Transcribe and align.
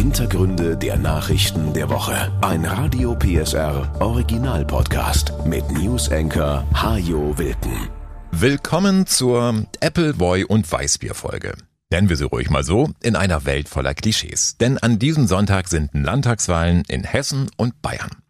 Hintergründe 0.00 0.78
der 0.78 0.96
Nachrichten 0.96 1.74
der 1.74 1.90
Woche. 1.90 2.32
Ein 2.40 2.64
Radio 2.64 3.14
PSR 3.14 4.00
Original 4.00 4.64
Podcast 4.64 5.34
mit 5.44 5.70
News 5.72 6.10
Anchor 6.10 6.64
Hajo 6.72 7.36
Wilken. 7.36 7.90
Willkommen 8.32 9.06
zur 9.06 9.66
Appleboy 9.82 10.44
und 10.44 10.72
Weißbier 10.72 11.12
Folge. 11.12 11.52
Nennen 11.90 12.08
wir 12.08 12.16
sie 12.16 12.24
ruhig 12.24 12.48
mal 12.48 12.64
so, 12.64 12.88
in 13.02 13.14
einer 13.14 13.44
Welt 13.44 13.68
voller 13.68 13.92
Klischees. 13.92 14.56
Denn 14.56 14.78
an 14.78 14.98
diesem 14.98 15.26
Sonntag 15.26 15.68
sind 15.68 15.90
Landtagswahlen 15.92 16.82
in 16.88 17.04
Hessen 17.04 17.50
und 17.58 17.82
Bayern. 17.82 18.22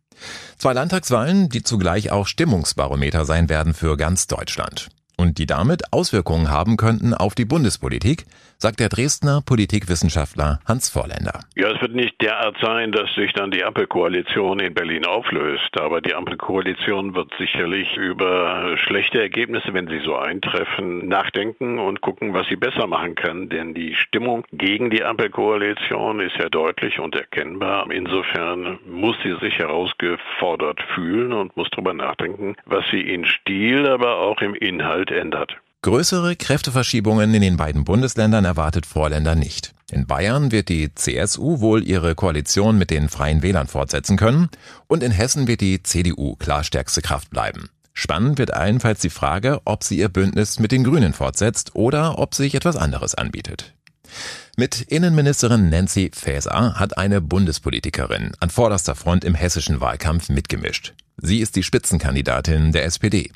Zwei 0.58 0.72
Landtagswahlen, 0.72 1.50
die 1.50 1.62
zugleich 1.62 2.10
auch 2.10 2.26
Stimmungsbarometer 2.26 3.24
sein 3.24 3.48
werden 3.48 3.74
für 3.74 3.96
ganz 3.96 4.26
Deutschland 4.26 4.88
und 5.20 5.36
die 5.36 5.46
damit 5.46 5.92
Auswirkungen 5.92 6.50
haben 6.50 6.78
könnten 6.78 7.12
auf 7.12 7.34
die 7.34 7.44
Bundespolitik, 7.44 8.24
sagt 8.60 8.78
der 8.78 8.90
Dresdner 8.90 9.40
Politikwissenschaftler 9.44 10.60
Hans 10.66 10.90
Vorländer. 10.90 11.40
Ja, 11.56 11.70
es 11.70 11.80
wird 11.80 11.94
nicht 11.94 12.20
derart 12.20 12.56
sein, 12.60 12.92
dass 12.92 13.12
sich 13.14 13.32
dann 13.32 13.50
die 13.50 13.64
Ampelkoalition 13.64 14.60
in 14.60 14.74
Berlin 14.74 15.06
auflöst, 15.06 15.80
aber 15.80 16.02
die 16.02 16.14
Ampelkoalition 16.14 17.14
wird 17.14 17.32
sicherlich 17.38 17.96
über 17.96 18.76
schlechte 18.76 19.20
Ergebnisse, 19.20 19.72
wenn 19.72 19.88
sie 19.88 20.00
so 20.00 20.16
eintreffen, 20.16 21.08
nachdenken 21.08 21.78
und 21.78 22.02
gucken, 22.02 22.34
was 22.34 22.46
sie 22.48 22.56
besser 22.56 22.86
machen 22.86 23.14
kann, 23.14 23.48
denn 23.48 23.72
die 23.72 23.94
Stimmung 23.94 24.44
gegen 24.52 24.90
die 24.90 25.04
Ampelkoalition 25.04 26.20
ist 26.20 26.36
ja 26.36 26.50
deutlich 26.50 27.00
und 27.00 27.14
erkennbar. 27.14 27.90
Insofern 27.90 28.78
muss 28.86 29.16
sie 29.22 29.36
sich 29.40 29.58
herausgefordert 29.58 30.82
fühlen 30.94 31.32
und 31.32 31.56
muss 31.56 31.70
darüber 31.70 31.94
nachdenken, 31.94 32.56
was 32.66 32.84
sie 32.90 33.00
in 33.00 33.24
Stil, 33.24 33.86
aber 33.86 34.18
auch 34.18 34.42
im 34.42 34.54
Inhalt 34.54 35.10
ändert. 35.10 35.56
Größere 35.82 36.36
Kräfteverschiebungen 36.36 37.32
in 37.32 37.40
den 37.40 37.56
beiden 37.56 37.84
Bundesländern 37.84 38.44
erwartet 38.44 38.84
Vorländer 38.84 39.34
nicht. 39.34 39.72
In 39.90 40.06
Bayern 40.06 40.52
wird 40.52 40.68
die 40.68 40.94
CSU 40.94 41.60
wohl 41.60 41.88
ihre 41.88 42.14
Koalition 42.14 42.76
mit 42.76 42.90
den 42.90 43.08
Freien 43.08 43.40
Wählern 43.40 43.66
fortsetzen 43.66 44.18
können 44.18 44.50
und 44.88 45.02
in 45.02 45.10
Hessen 45.10 45.46
wird 45.46 45.62
die 45.62 45.82
CDU 45.82 46.36
klar 46.36 46.64
stärkste 46.64 47.00
Kraft 47.00 47.30
bleiben. 47.30 47.70
Spannend 47.94 48.38
wird 48.38 48.52
allenfalls 48.52 49.00
die 49.00 49.08
Frage, 49.08 49.62
ob 49.64 49.82
sie 49.82 49.96
ihr 49.96 50.10
Bündnis 50.10 50.58
mit 50.58 50.70
den 50.70 50.84
Grünen 50.84 51.14
fortsetzt 51.14 51.74
oder 51.74 52.18
ob 52.18 52.34
sich 52.34 52.54
etwas 52.54 52.76
anderes 52.76 53.14
anbietet. 53.14 53.72
Mit 54.58 54.82
Innenministerin 54.82 55.70
Nancy 55.70 56.10
Faeser 56.14 56.74
hat 56.74 56.98
eine 56.98 57.22
Bundespolitikerin 57.22 58.32
an 58.38 58.50
vorderster 58.50 58.94
Front 58.94 59.24
im 59.24 59.34
hessischen 59.34 59.80
Wahlkampf 59.80 60.28
mitgemischt. 60.28 60.92
Sie 61.16 61.40
ist 61.40 61.56
die 61.56 61.62
Spitzenkandidatin 61.62 62.72
der 62.72 62.84
SPD. 62.84 63.30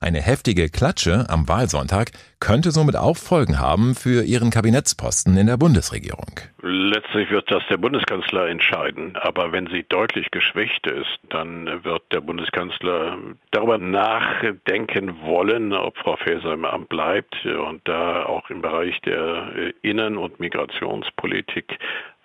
Eine 0.00 0.20
heftige 0.20 0.68
Klatsche 0.68 1.26
am 1.28 1.48
Wahlsonntag 1.48 2.10
könnte 2.40 2.70
somit 2.70 2.96
auch 2.96 3.16
Folgen 3.16 3.58
haben 3.58 3.94
für 3.94 4.22
ihren 4.22 4.50
Kabinettsposten 4.50 5.36
in 5.36 5.46
der 5.46 5.56
Bundesregierung. 5.56 6.40
Letztlich 6.62 7.30
wird 7.30 7.50
das 7.50 7.62
der 7.68 7.76
Bundeskanzler 7.76 8.48
entscheiden. 8.48 9.16
Aber 9.16 9.52
wenn 9.52 9.66
sie 9.66 9.84
deutlich 9.88 10.30
geschwächt 10.30 10.86
ist, 10.86 11.18
dann 11.30 11.84
wird 11.84 12.02
der 12.12 12.20
Bundeskanzler 12.20 13.18
darüber 13.50 13.78
nachdenken 13.78 15.20
wollen, 15.22 15.72
ob 15.72 15.96
Frau 15.98 16.16
Faeser 16.16 16.52
im 16.52 16.64
Amt 16.64 16.88
bleibt 16.88 17.44
und 17.44 17.80
da 17.84 18.24
auch 18.24 18.50
im 18.50 18.62
Bereich 18.62 19.00
der 19.02 19.72
Innen- 19.82 20.16
und 20.16 20.40
Migrationspolitik 20.40 21.78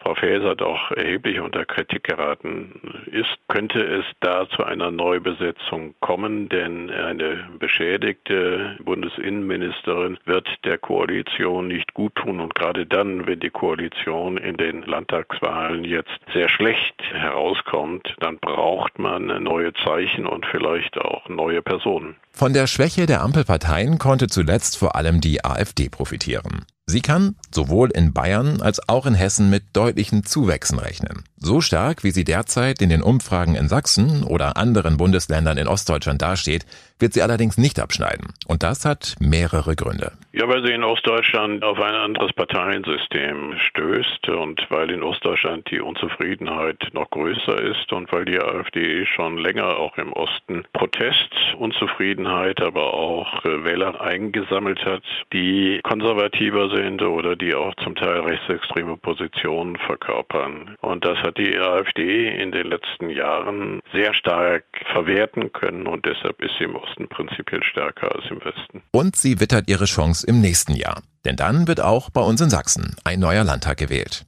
Frau 0.04 0.16
Faeser 0.16 0.56
doch 0.56 0.92
erheblich 0.92 1.40
unter 1.40 1.64
Kritik 1.64 2.04
geraten. 2.04 3.06
Ist, 3.06 3.38
könnte 3.48 3.80
es 3.80 4.06
da 4.20 4.50
zu 4.50 4.66
einer 4.66 4.92
Neubesetzung 4.92 5.96
kommen, 6.02 6.50
denn 6.50 6.90
eine 6.90 7.48
beschädigte 7.58 8.76
Bundesinnenministerin 8.84 10.18
wird 10.26 10.50
der 10.66 10.78
Koalition 10.78 11.70
nicht 11.70 11.94
gut 11.94 12.16
tun 12.16 12.42
und 12.42 12.54
gerade 12.54 12.86
dann, 12.86 13.28
wenn 13.28 13.40
die 13.40 13.50
Koalition 13.50 14.36
in 14.36 14.58
den 14.58 14.82
Landtagswahlen 14.82 15.86
jetzt 15.86 16.20
sehr 16.34 16.50
schlecht 16.50 17.02
herauskommt, 17.14 18.14
dann 18.20 18.40
braucht 18.40 19.00
man 19.00 19.28
neue 19.42 19.72
Zeichen 19.74 20.26
und 20.26 20.46
vielleicht 20.46 20.98
auch 21.00 21.30
neue 21.30 21.62
Personen. 21.62 22.18
Von 22.36 22.52
der 22.52 22.66
Schwäche 22.66 23.06
der 23.06 23.22
Ampelparteien 23.22 24.00
konnte 24.00 24.28
zuletzt 24.28 24.78
vor 24.78 24.96
allem 24.96 25.22
die 25.22 25.46
AfD 25.46 25.88
profitieren. 25.88 26.66
Sie 26.88 27.02
kann 27.02 27.36
sowohl 27.54 27.92
in 27.92 28.12
Bayern 28.12 28.60
als 28.60 28.90
auch 28.90 29.06
in 29.06 29.14
Hessen 29.14 29.52
mit 29.52 29.64
deutlichen 29.74 30.26
Zuwächsen 30.26 30.80
rechnen. 30.80 31.24
So 31.38 31.62
stark, 31.62 32.04
wie 32.04 32.10
sie 32.10 32.24
derzeit 32.24 32.82
in 32.82 32.90
den 32.90 33.04
Umfragen 33.04 33.54
in 33.54 33.70
Sachsen 33.70 34.24
oder 34.24 34.58
anderen 34.58 34.98
Bundesländern 34.98 35.60
in 35.60 35.68
Ostdeutschland 35.68 36.24
dasteht, 36.24 36.66
wird 37.04 37.14
sie 37.14 37.22
allerdings 37.22 37.58
nicht 37.58 37.82
abschneiden. 37.82 38.34
Und 38.48 38.64
das 38.64 38.86
hat 38.86 39.16
mehrere 39.20 39.76
Gründe. 39.76 40.14
Ja, 40.32 40.48
weil 40.48 40.66
sie 40.66 40.72
in 40.72 40.84
Ostdeutschland 40.84 41.64
auf 41.64 41.80
ein 41.80 41.94
anderes 41.94 42.32
Parteiensystem 42.34 43.56
stößt 43.58 44.30
und 44.30 44.66
weil 44.70 44.90
in 44.90 45.04
Ostdeutschland 45.04 45.70
die 45.70 45.82
Unzufriedenheit 45.82 46.78
noch 46.94 47.10
größer 47.12 47.62
ist 47.62 47.92
und 47.92 48.12
weil 48.12 48.26
die 48.26 48.40
AfD 48.40 49.06
schon 49.06 49.38
länger 49.38 49.78
auch 49.78 49.98
im 49.98 50.14
Osten 50.14 50.64
Protest, 50.72 51.30
Unzufriedenheit, 51.58 52.62
aber 52.62 52.94
auch 52.94 53.44
äh, 53.44 53.64
Wähler 53.66 54.00
eingesammelt 54.00 54.84
hat, 54.86 55.04
die 55.34 55.82
konservativer 55.84 56.70
sind 56.70 57.02
oder 57.02 57.36
die 57.36 57.54
auch 57.54 57.76
zum 57.84 57.96
Teil 57.96 58.22
rechtsextreme 58.22 58.96
Positionen 58.96 59.76
verkörpern. 59.76 60.78
Und 60.82 61.04
das 61.04 61.18
hat 61.20 61.38
die 61.38 61.58
AfD 61.58 62.30
in 62.30 62.52
den 62.54 62.68
letzten 62.68 63.10
Jahren 63.10 63.82
sehr 63.92 64.14
stark 64.14 64.64
verwerten 64.94 65.52
können 65.52 65.86
und 65.86 66.06
deshalb 66.06 66.42
ist 66.42 66.56
sie 66.58 66.64
im 66.64 66.76
Osten 66.76 66.93
prinzipiell 67.10 67.64
stärker 67.64 68.14
als 68.16 68.26
im 68.30 68.38
Westen. 68.38 68.82
Und 68.92 69.16
sie 69.16 69.40
wittert 69.40 69.70
ihre 69.70 69.86
Chance 69.86 70.26
im 70.26 70.42
nächsten 70.42 70.76
Jahr. 70.76 71.02
Denn 71.26 71.36
dann 71.36 71.68
wird 71.68 71.80
auch 71.80 72.10
bei 72.10 72.22
uns 72.22 72.42
in 72.42 72.50
Sachsen 72.50 72.96
ein 73.04 73.20
neuer 73.20 73.44
Landtag 73.44 73.78
gewählt. 73.78 74.26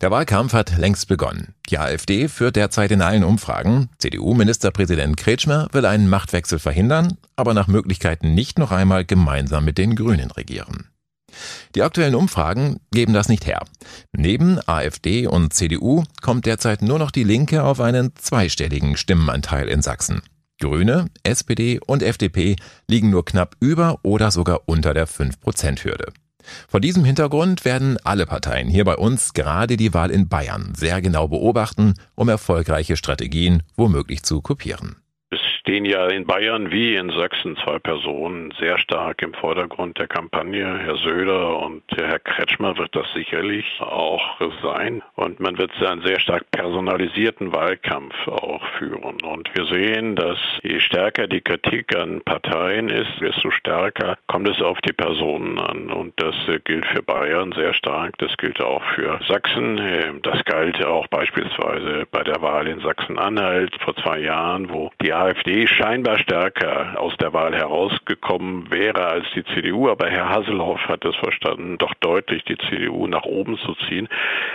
Der 0.00 0.10
Wahlkampf 0.10 0.52
hat 0.52 0.78
längst 0.78 1.08
begonnen. 1.08 1.54
Die 1.68 1.78
AfD 1.78 2.28
führt 2.28 2.56
derzeit 2.56 2.90
in 2.92 3.02
allen 3.02 3.24
Umfragen. 3.24 3.90
CDU-Ministerpräsident 3.98 5.16
Kretschmer 5.16 5.68
will 5.72 5.86
einen 5.86 6.08
Machtwechsel 6.08 6.58
verhindern, 6.58 7.18
aber 7.34 7.52
nach 7.52 7.66
Möglichkeiten 7.66 8.34
nicht 8.34 8.58
noch 8.58 8.70
einmal 8.70 9.04
gemeinsam 9.04 9.64
mit 9.64 9.78
den 9.78 9.96
Grünen 9.96 10.30
regieren. 10.30 10.88
Die 11.74 11.82
aktuellen 11.82 12.14
Umfragen 12.14 12.80
geben 12.92 13.12
das 13.12 13.28
nicht 13.28 13.46
her. 13.46 13.62
Neben 14.16 14.58
AfD 14.66 15.26
und 15.26 15.52
CDU 15.52 16.04
kommt 16.22 16.46
derzeit 16.46 16.82
nur 16.82 16.98
noch 16.98 17.10
die 17.10 17.24
Linke 17.24 17.64
auf 17.64 17.80
einen 17.80 18.14
zweistelligen 18.16 18.96
Stimmenanteil 18.96 19.68
in 19.68 19.82
Sachsen. 19.82 20.22
Grüne, 20.58 21.06
SPD 21.22 21.80
und 21.86 22.02
FDP 22.02 22.56
liegen 22.88 23.10
nur 23.10 23.24
knapp 23.24 23.56
über 23.60 23.98
oder 24.02 24.30
sogar 24.30 24.62
unter 24.66 24.94
der 24.94 25.06
5%-Hürde. 25.06 26.12
Vor 26.68 26.80
diesem 26.80 27.04
Hintergrund 27.04 27.64
werden 27.64 27.98
alle 28.04 28.24
Parteien 28.24 28.68
hier 28.68 28.84
bei 28.84 28.96
uns 28.96 29.32
gerade 29.32 29.76
die 29.76 29.92
Wahl 29.94 30.10
in 30.10 30.28
Bayern 30.28 30.72
sehr 30.76 31.00
genau 31.02 31.28
beobachten, 31.28 31.94
um 32.14 32.28
erfolgreiche 32.28 32.96
Strategien 32.96 33.62
womöglich 33.76 34.22
zu 34.22 34.40
kopieren 34.40 34.96
stehen 35.66 35.84
ja 35.84 36.06
in 36.06 36.26
Bayern 36.26 36.70
wie 36.70 36.94
in 36.94 37.10
Sachsen 37.10 37.56
zwei 37.56 37.80
Personen 37.80 38.54
sehr 38.60 38.78
stark 38.78 39.20
im 39.22 39.34
Vordergrund 39.34 39.98
der 39.98 40.06
Kampagne. 40.06 40.78
Herr 40.78 40.96
Söder 40.98 41.58
und 41.58 41.82
Herr 41.92 42.20
Kretschmer 42.20 42.78
wird 42.78 42.94
das 42.94 43.12
sicherlich 43.14 43.66
auch 43.80 44.40
sein. 44.62 45.02
Und 45.16 45.40
man 45.40 45.58
wird 45.58 45.72
einen 45.82 46.02
sehr 46.02 46.20
stark 46.20 46.48
personalisierten 46.52 47.52
Wahlkampf 47.52 48.14
auch 48.28 48.64
führen. 48.78 49.20
Und 49.24 49.50
wir 49.56 49.64
sehen, 49.64 50.14
dass 50.14 50.38
je 50.62 50.78
stärker 50.78 51.26
die 51.26 51.40
Kritik 51.40 51.96
an 51.96 52.20
Parteien 52.20 52.88
ist, 52.88 53.20
desto 53.20 53.50
stärker 53.50 54.18
kommt 54.28 54.48
es 54.48 54.62
auf 54.62 54.80
die 54.82 54.92
Personen 54.92 55.58
an. 55.58 55.90
Und 55.90 56.12
das 56.18 56.36
gilt 56.62 56.86
für 56.86 57.02
Bayern 57.02 57.50
sehr 57.56 57.74
stark. 57.74 58.16
Das 58.18 58.36
gilt 58.36 58.60
auch 58.60 58.84
für 58.94 59.18
Sachsen. 59.26 60.20
Das 60.22 60.44
galt 60.44 60.84
auch 60.84 61.08
beispielsweise 61.08 62.06
bei 62.12 62.22
der 62.22 62.40
Wahl 62.40 62.68
in 62.68 62.78
Sachsen-Anhalt 62.78 63.74
vor 63.82 63.96
zwei 63.96 64.20
Jahren, 64.20 64.70
wo 64.70 64.92
die 65.02 65.12
AfD 65.12 65.55
scheinbar 65.66 66.18
stärker 66.18 67.00
aus 67.00 67.16
der 67.16 67.32
Wahl 67.32 67.54
herausgekommen 67.54 68.70
wäre 68.70 69.06
als 69.06 69.24
die 69.34 69.44
CDU, 69.44 69.88
aber 69.88 70.10
Herr 70.10 70.28
Hasselhoff 70.28 70.80
hat 70.88 71.04
es 71.04 71.16
verstanden, 71.16 71.78
doch 71.78 71.94
deutlich 72.00 72.44
die 72.44 72.58
CDU 72.58 73.06
nach 73.06 73.24
oben 73.24 73.56
zu 73.58 73.74
ziehen. 73.88 74.08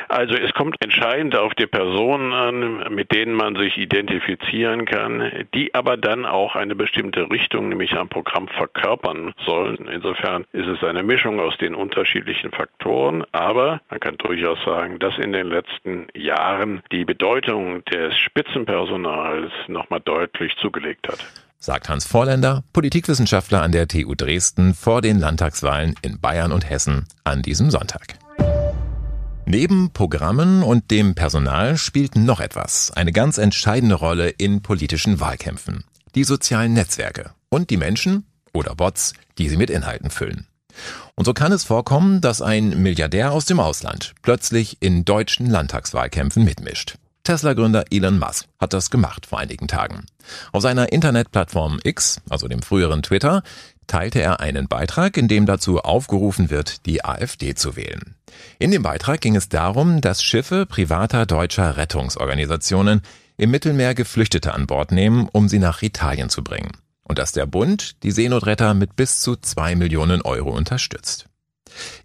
Also 0.10 0.36
es 0.36 0.54
kommt 0.54 0.76
entscheidend 0.84 1.36
auf 1.36 1.56
die 1.56 1.66
Personen 1.66 2.34
an, 2.34 2.94
mit 2.94 3.12
denen 3.14 3.34
man 3.34 3.56
sich 3.56 3.78
identifizieren 3.78 4.86
kann, 4.86 5.48
die 5.56 5.74
aber 5.74 5.98
dann 5.98 6.26
auch 6.26 6.56
eine 6.56 6.76
bestimmte 6.76 7.32
Richtung, 7.32 7.70
nämlich 7.70 7.98
ein 7.98 8.10
Programm 8.10 8.48
verkörpern 8.50 9.34
sollen. 9.46 9.90
Insofern 9.92 10.46
ist 10.52 10.68
es 10.68 10.84
eine 10.84 11.04
Mischung 11.04 11.40
aus 11.40 11.58
den 11.58 11.74
unterschiedlichen 11.74 12.52
Faktoren, 12.52 13.24
aber 13.32 13.82
man 13.90 14.00
kann 14.00 14.18
durchaus 14.18 14.62
sagen, 14.66 15.00
dass 15.00 15.18
in 15.18 15.32
den 15.32 15.48
letzten 15.48 16.08
Jahren 16.14 16.84
die 16.92 17.06
Bedeutung 17.06 17.84
des 17.86 18.18
Spitzenpersonals 18.18 19.52
nochmal 19.68 20.02
deutlich 20.02 20.56
zugelegt 20.58 20.91
gelegt 20.92 21.08
hat. 21.08 21.20
Sagt 21.60 21.90
Hans 21.90 22.06
Vorländer, 22.06 22.64
Politikwissenschaftler 22.74 23.62
an 23.62 23.72
der 23.72 23.88
TU 23.88 24.16
Dresden 24.16 24.74
vor 24.74 25.02
den 25.02 25.20
Landtagswahlen 25.20 25.96
in 26.02 26.20
Bayern 26.20 26.52
und 26.52 26.68
Hessen 26.68 27.06
an 27.24 27.44
diesem 27.44 27.70
Sonntag. 27.70 28.18
Neben 29.46 29.92
Programmen 29.92 30.64
und 30.64 30.92
dem 30.92 31.14
Personal 31.14 31.78
spielt 31.78 32.16
noch 32.16 32.40
etwas, 32.40 32.92
eine 32.92 33.12
ganz 33.12 33.38
entscheidende 33.38 33.96
Rolle 33.96 34.30
in 34.30 34.62
politischen 34.62 35.20
Wahlkämpfen. 35.20 35.84
Die 36.16 36.24
sozialen 36.24 36.74
Netzwerke 36.74 37.32
und 37.50 37.70
die 37.70 37.78
Menschen 37.78 38.26
oder 38.54 38.76
Bots, 38.76 39.14
die 39.38 39.50
sie 39.50 39.58
mit 39.58 39.70
Inhalten 39.70 40.10
füllen. 40.10 40.48
Und 41.16 41.26
so 41.26 41.34
kann 41.34 41.52
es 41.52 41.64
vorkommen, 41.64 42.22
dass 42.22 42.42
ein 42.42 42.82
Milliardär 42.82 43.32
aus 43.32 43.46
dem 43.46 43.60
Ausland 43.60 44.14
plötzlich 44.22 44.78
in 44.80 45.06
deutschen 45.06 45.48
Landtagswahlkämpfen 45.48 46.44
mitmischt. 46.44 46.96
Tesla-Gründer 47.24 47.86
Elon 47.92 48.20
Musk 48.20 48.48
hat 48.60 48.74
das 48.74 48.90
gemacht 48.90 49.26
vor 49.26 49.40
einigen 49.40 49.68
Tagen. 49.68 50.06
Auf 50.52 50.62
seiner 50.62 50.92
Internetplattform 50.92 51.80
X, 51.84 52.22
also 52.30 52.48
dem 52.48 52.62
früheren 52.62 53.04
Twitter, 53.04 53.44
teilte 53.88 54.22
er 54.22 54.40
einen 54.40 54.68
Beitrag, 54.68 55.18
in 55.18 55.28
dem 55.28 55.46
dazu 55.46 55.80
aufgerufen 55.80 56.50
wird, 56.50 56.86
die 56.86 57.04
AfD 57.04 57.56
zu 57.56 57.76
wählen. 57.76 58.16
In 58.58 58.72
dem 58.72 58.84
Beitrag 58.84 59.22
ging 59.22 59.36
es 59.36 59.50
darum, 59.50 60.02
dass 60.02 60.24
Schiffe 60.24 60.66
privater 60.66 61.26
deutscher 61.26 61.78
Rettungsorganisationen 61.78 63.02
im 63.38 63.52
Mittelmeer 63.52 63.94
Geflüchtete 63.94 64.54
an 64.54 64.68
Bord 64.68 64.92
nehmen, 64.92 65.28
um 65.32 65.50
sie 65.50 65.60
nach 65.60 65.82
Italien 65.82 66.30
zu 66.30 66.44
bringen. 66.44 66.72
Und 67.04 67.20
dass 67.20 67.34
der 67.34 67.46
Bund 67.46 68.02
die 68.04 68.12
Seenotretter 68.12 68.74
mit 68.74 68.96
bis 68.96 69.20
zu 69.20 69.36
zwei 69.36 69.76
Millionen 69.76 70.22
Euro 70.22 70.52
unterstützt. 70.52 71.26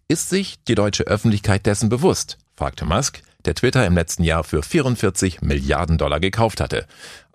Ist 0.09 0.31
sich 0.31 0.57
die 0.65 0.75
deutsche 0.75 1.05
Öffentlichkeit 1.05 1.67
dessen 1.67 1.89
bewusst? 1.89 2.39
fragte 2.57 2.85
Musk, 2.85 3.23
der 3.47 3.55
Twitter 3.55 3.87
im 3.87 3.95
letzten 3.95 4.25
Jahr 4.25 4.45
für 4.45 4.63
44 4.63 5.43
Milliarden 5.43 5.99
Dollar 5.99 6.21
gekauft 6.21 6.61
hatte. 6.61 6.87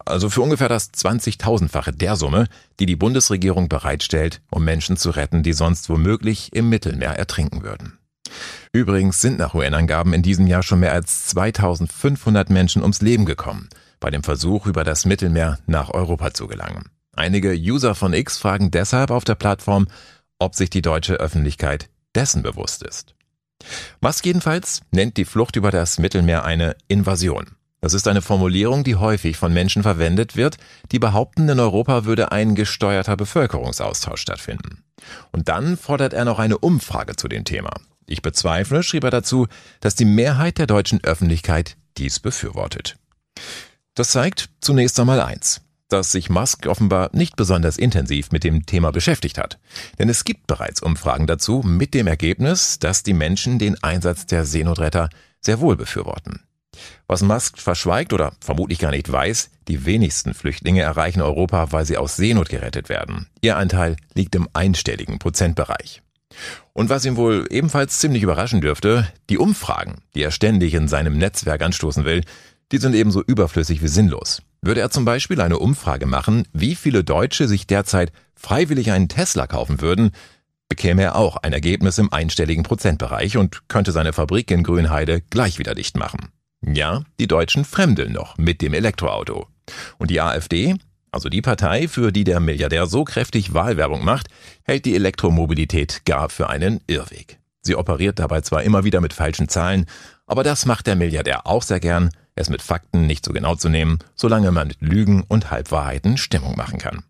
Also 0.06 0.30
für 0.30 0.42
ungefähr 0.42 0.70
das 0.70 0.92
20.000-fache 0.94 1.92
der 1.92 2.16
Summe, 2.16 2.48
die 2.80 2.86
die 2.86 2.96
Bundesregierung 2.96 3.70
bereitstellt, 3.70 4.42
um 4.50 4.64
Menschen 4.64 4.98
zu 4.98 5.12
retten, 5.12 5.44
die 5.44 5.54
sonst 5.54 5.90
womöglich 5.90 6.54
im 6.54 6.70
Mittelmeer 6.70 7.12
ertrinken 7.12 7.64
würden. 7.64 7.98
Übrigens 8.74 9.22
sind 9.22 9.38
nach 9.38 9.54
UN-Angaben 9.54 10.14
in 10.14 10.22
diesem 10.22 10.48
Jahr 10.48 10.64
schon 10.64 10.80
mehr 10.80 10.94
als 10.94 11.28
2500 11.28 12.50
Menschen 12.50 12.82
ums 12.82 13.02
Leben 13.02 13.26
gekommen, 13.26 13.70
bei 14.00 14.10
dem 14.10 14.24
Versuch, 14.24 14.66
über 14.66 14.84
das 14.84 15.06
Mittelmeer 15.06 15.60
nach 15.68 15.90
Europa 15.90 16.34
zu 16.34 16.48
gelangen. 16.48 16.86
Einige 17.14 17.54
User 17.54 17.94
von 17.94 18.14
X 18.14 18.38
fragen 18.38 18.72
deshalb 18.72 19.12
auf 19.12 19.26
der 19.26 19.36
Plattform, 19.36 19.88
ob 20.40 20.56
sich 20.56 20.70
die 20.70 20.82
deutsche 20.82 21.16
Öffentlichkeit 21.16 21.90
dessen 22.16 22.42
bewusst 22.42 22.84
ist. 22.84 23.14
Musk 24.02 24.26
jedenfalls 24.26 24.82
nennt 24.92 25.18
die 25.18 25.26
Flucht 25.26 25.56
über 25.56 25.72
das 25.72 26.00
Mittelmeer 26.00 26.44
eine 26.44 26.76
Invasion. 26.88 27.56
Das 27.82 27.94
ist 27.94 28.08
eine 28.08 28.22
Formulierung, 28.22 28.84
die 28.84 28.96
häufig 28.96 29.38
von 29.38 29.54
Menschen 29.54 29.82
verwendet 29.82 30.36
wird, 30.36 30.58
die 30.92 31.00
behaupten, 31.00 31.50
in 31.50 31.60
Europa 31.60 32.06
würde 32.06 32.32
ein 32.32 32.54
gesteuerter 32.54 33.18
Bevölkerungsaustausch 33.18 34.22
stattfinden. 34.22 34.84
Und 35.32 35.50
dann 35.50 35.78
fordert 35.78 36.14
er 36.14 36.26
noch 36.26 36.38
eine 36.38 36.60
Umfrage 36.60 37.16
zu 37.16 37.28
dem 37.28 37.44
Thema. 37.44 37.72
Ich 38.06 38.22
bezweifle, 38.22 38.84
schrieb 38.84 39.04
er 39.04 39.10
dazu, 39.10 39.48
dass 39.80 39.96
die 39.96 40.06
Mehrheit 40.06 40.60
der 40.60 40.68
deutschen 40.68 41.04
Öffentlichkeit 41.04 41.76
dies 41.98 42.20
befürwortet. 42.20 42.98
Das 43.96 44.12
zeigt 44.12 44.50
zunächst 44.60 45.00
einmal 45.00 45.20
eins 45.20 45.62
dass 45.92 46.12
sich 46.12 46.30
Musk 46.30 46.68
offenbar 46.68 47.10
nicht 47.14 47.36
besonders 47.36 47.78
intensiv 47.78 48.32
mit 48.32 48.44
dem 48.44 48.66
Thema 48.66 48.92
beschäftigt 48.92 49.38
hat. 49.38 49.60
Denn 50.00 50.10
es 50.10 50.24
gibt 50.24 50.48
bereits 50.48 50.82
Umfragen 50.82 51.28
dazu 51.28 51.62
mit 51.66 51.94
dem 51.94 52.08
Ergebnis, 52.08 52.80
dass 52.80 53.04
die 53.04 53.14
Menschen 53.14 53.60
den 53.60 53.82
Einsatz 53.84 54.26
der 54.26 54.46
Seenotretter 54.46 55.10
sehr 55.40 55.60
wohl 55.60 55.76
befürworten. 55.76 56.42
Was 57.08 57.22
Musk 57.22 57.60
verschweigt 57.60 58.14
oder 58.14 58.34
vermutlich 58.40 58.80
gar 58.80 58.92
nicht 58.92 59.12
weiß, 59.12 59.50
die 59.68 59.86
wenigsten 59.86 60.34
Flüchtlinge 60.34 60.82
erreichen 60.82 61.22
Europa, 61.22 61.72
weil 61.72 61.86
sie 61.86 61.98
aus 61.98 62.16
Seenot 62.16 62.50
gerettet 62.50 62.90
werden. 62.90 63.28
Ihr 63.42 63.58
Anteil 63.58 63.98
liegt 64.14 64.36
im 64.36 64.48
einstelligen 64.54 65.20
Prozentbereich. 65.20 66.02
Und 66.74 66.90
was 66.90 67.06
ihm 67.06 67.18
wohl 67.18 67.46
ebenfalls 67.50 68.00
ziemlich 68.00 68.24
überraschen 68.24 68.62
dürfte, 68.62 69.08
die 69.30 69.38
Umfragen, 69.38 70.02
die 70.16 70.24
er 70.24 70.32
ständig 70.32 70.74
in 70.74 70.88
seinem 70.88 71.18
Netzwerk 71.18 71.62
anstoßen 71.62 72.06
will, 72.06 72.24
die 72.72 72.78
sind 72.78 72.96
ebenso 72.96 73.22
überflüssig 73.22 73.82
wie 73.82 73.90
sinnlos. 73.90 74.42
Würde 74.64 74.82
er 74.82 74.92
zum 74.92 75.06
Beispiel 75.06 75.42
eine 75.42 75.58
Umfrage 75.58 76.06
machen, 76.06 76.48
wie 76.54 76.76
viele 76.76 77.04
Deutsche 77.04 77.48
sich 77.48 77.66
derzeit 77.66 78.12
freiwillig 78.36 78.92
einen 78.92 79.10
Tesla 79.10 79.48
kaufen 79.48 79.82
würden, 79.82 80.12
bekäme 80.70 81.02
er 81.02 81.16
auch 81.16 81.38
ein 81.38 81.52
Ergebnis 81.52 81.98
im 81.98 82.14
einstelligen 82.14 82.64
Prozentbereich 82.64 83.38
und 83.38 83.68
könnte 83.70 83.92
seine 83.92 84.14
Fabrik 84.14 84.52
in 84.52 84.62
Grünheide 84.62 85.22
gleich 85.22 85.58
wieder 85.58 85.74
dicht 85.74 85.98
machen. 85.98 86.30
Ja, 86.64 87.02
die 87.20 87.28
Deutschen 87.28 87.66
fremdeln 87.66 88.14
noch 88.14 88.38
mit 88.38 88.62
dem 88.62 88.76
Elektroauto. 88.76 89.48
Und 89.98 90.12
die 90.12 90.22
AfD, 90.22 90.76
also 91.10 91.28
die 91.28 91.42
Partei, 91.42 91.88
für 91.88 92.12
die 92.12 92.24
der 92.24 92.40
Milliardär 92.40 92.86
so 92.86 93.04
kräftig 93.04 93.56
Wahlwerbung 93.56 94.06
macht, 94.06 94.28
hält 94.64 94.86
die 94.86 94.96
Elektromobilität 94.96 96.06
gar 96.06 96.30
für 96.30 96.50
einen 96.50 96.82
Irrweg. 96.86 97.40
Sie 97.62 97.76
operiert 97.76 98.20
dabei 98.20 98.42
zwar 98.42 98.62
immer 98.62 98.84
wieder 98.84 99.02
mit 99.02 99.14
falschen 99.14 99.50
Zahlen, 99.50 99.88
aber 100.28 100.44
das 100.44 100.68
macht 100.68 100.86
der 100.86 100.96
Milliardär 100.96 101.48
auch 101.48 101.64
sehr 101.64 101.80
gern, 101.80 102.12
es 102.36 102.50
mit 102.50 102.62
Fakten 102.62 103.08
nicht 103.08 103.26
so 103.26 103.34
genau 103.34 103.56
zu 103.56 103.70
nehmen, 103.70 104.00
solange 104.16 104.52
man 104.52 104.68
mit 104.68 104.82
Lügen 104.82 105.24
und 105.28 105.52
Halbwahrheiten 105.52 106.18
Stimmung 106.18 106.56
machen 106.56 106.80
kann. 106.80 107.04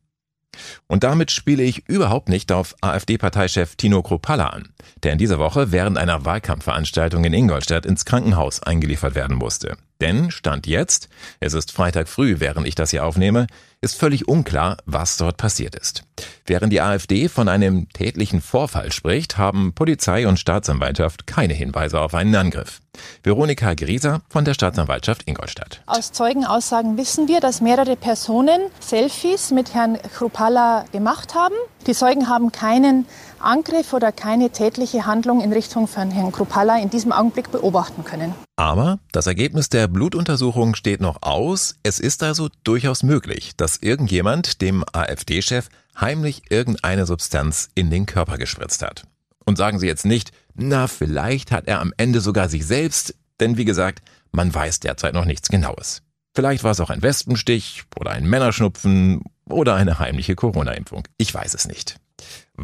Und 0.88 1.03
damit 1.03 1.31
spiele 1.31 1.63
ich 1.63 1.88
überhaupt 1.88 2.29
nicht 2.29 2.51
auf 2.51 2.75
AfD-Parteichef 2.81 3.75
Tino 3.75 4.01
Kropalla 4.01 4.47
an, 4.47 4.73
der 5.03 5.13
in 5.13 5.18
dieser 5.18 5.39
Woche 5.39 5.71
während 5.71 5.97
einer 5.97 6.25
Wahlkampfveranstaltung 6.25 7.23
in 7.23 7.33
Ingolstadt 7.33 7.85
ins 7.85 8.06
Krankenhaus 8.06 8.62
eingeliefert 8.62 9.15
werden 9.15 9.38
musste. 9.38 9.77
Denn 10.01 10.31
Stand 10.31 10.68
jetzt, 10.68 11.09
es 11.39 11.53
ist 11.53 11.71
Freitag 11.71 12.09
früh, 12.09 12.39
während 12.39 12.68
ich 12.68 12.75
das 12.75 12.91
hier 12.91 13.06
aufnehme, 13.06 13.47
ist 13.81 14.00
völlig 14.00 14.28
unklar, 14.28 14.78
was 14.86 15.18
dort 15.18 15.38
passiert 15.38 15.75
ist. 15.75 16.04
Während 16.45 16.72
die 16.72 16.81
AfD 16.81 17.28
von 17.30 17.50
einem 17.50 17.89
tätlichen 17.89 18.39
Vorfall 18.39 18.92
spricht, 18.92 19.39
haben 19.39 19.74
Polizei 19.74 20.28
und 20.28 20.39
Staatsanwaltschaft 20.39 21.25
keine 21.25 21.56
Hinweise 21.56 22.00
auf 22.00 22.13
einen 22.13 22.36
Angriff. 22.36 22.81
Veronika 23.24 23.74
Grieser 23.74 24.22
von 24.30 24.45
der 24.45 24.54
Staatsanwaltschaft 24.54 25.28
Ingolstadt. 25.28 25.81
Aus 25.88 26.12
Zeugenaussagen 26.12 26.98
wissen 26.98 27.28
wir, 27.28 27.39
dass 27.39 27.62
mehrere 27.62 27.95
Personen 27.95 28.62
Selfies 28.80 29.50
mit 29.50 29.74
Herrn 29.74 29.98
Chrupalla 30.16 30.86
gemacht 30.92 31.33
haben. 31.33 31.56
Die 31.88 31.94
Zeugen 31.94 32.30
haben 32.30 32.51
keinen 32.51 33.07
Angriff 33.44 33.94
oder 33.94 34.12
keine 34.12 34.50
tätliche 34.50 35.06
Handlung 35.06 35.42
in 35.42 35.52
Richtung 35.54 35.88
von 35.88 36.12
Herrn 36.12 36.32
Krupalla 36.32 36.80
in 36.80 36.90
diesem 36.90 37.12
Augenblick 37.12 37.52
beobachten 37.52 38.04
können. 38.04 38.34
Aber 38.56 39.00
das 39.12 39.28
Ergebnis 39.28 39.70
der 39.70 39.88
Blutuntersuchung 39.88 40.76
steht 40.76 41.02
noch 41.02 41.22
aus. 41.22 41.76
Es 41.84 42.00
ist 42.00 42.24
also 42.24 42.50
durchaus 42.64 43.04
möglich, 43.04 43.56
dass 43.58 43.78
irgendjemand 43.78 44.62
dem 44.62 44.84
AfD-Chef 44.94 45.70
heimlich 46.00 46.44
irgendeine 46.50 47.06
Substanz 47.06 47.70
in 47.76 47.90
den 47.90 48.06
Körper 48.06 48.38
gespritzt 48.38 48.82
hat. 48.82 49.04
Und 49.46 49.58
sagen 49.58 49.80
Sie 49.80 49.88
jetzt 49.88 50.06
nicht, 50.06 50.32
na, 50.54 50.88
vielleicht 50.88 51.52
hat 51.52 51.68
er 51.68 51.82
am 51.82 51.94
Ende 51.98 52.22
sogar 52.22 52.50
sich 52.50 52.66
selbst, 52.66 53.16
denn 53.40 53.58
wie 53.58 53.66
gesagt, 53.66 54.02
man 54.32 54.54
weiß 54.54 54.80
derzeit 54.80 55.14
noch 55.14 55.26
nichts 55.26 55.50
Genaues. 55.50 56.02
Vielleicht 56.34 56.64
war 56.64 56.72
es 56.72 56.80
auch 56.80 56.90
ein 56.90 57.02
Wespenstich 57.02 57.84
oder 58.00 58.12
ein 58.12 58.26
Männerschnupfen 58.26 59.24
oder 59.50 59.76
eine 59.76 60.00
heimliche 60.00 60.36
Corona-Impfung. 60.36 61.04
Ich 61.18 61.34
weiß 61.34 61.54
es 61.54 61.68
nicht. 61.68 61.98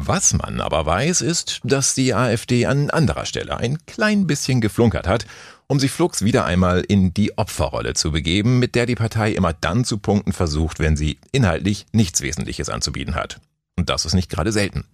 Was 0.00 0.32
man 0.32 0.60
aber 0.60 0.86
weiß, 0.86 1.22
ist, 1.22 1.60
dass 1.64 1.92
die 1.92 2.14
AfD 2.14 2.66
an 2.66 2.88
anderer 2.88 3.26
Stelle 3.26 3.56
ein 3.56 3.84
klein 3.84 4.28
bisschen 4.28 4.60
geflunkert 4.60 5.08
hat, 5.08 5.26
um 5.66 5.80
sich 5.80 5.90
flugs 5.90 6.22
wieder 6.22 6.44
einmal 6.44 6.84
in 6.86 7.12
die 7.12 7.36
Opferrolle 7.36 7.94
zu 7.94 8.12
begeben, 8.12 8.60
mit 8.60 8.76
der 8.76 8.86
die 8.86 8.94
Partei 8.94 9.32
immer 9.32 9.52
dann 9.52 9.84
zu 9.84 9.98
punkten 9.98 10.32
versucht, 10.32 10.78
wenn 10.78 10.96
sie 10.96 11.18
inhaltlich 11.32 11.84
nichts 11.90 12.22
Wesentliches 12.22 12.68
anzubieten 12.68 13.16
hat. 13.16 13.40
Und 13.76 13.90
das 13.90 14.04
ist 14.04 14.14
nicht 14.14 14.30
gerade 14.30 14.52
selten. 14.52 14.84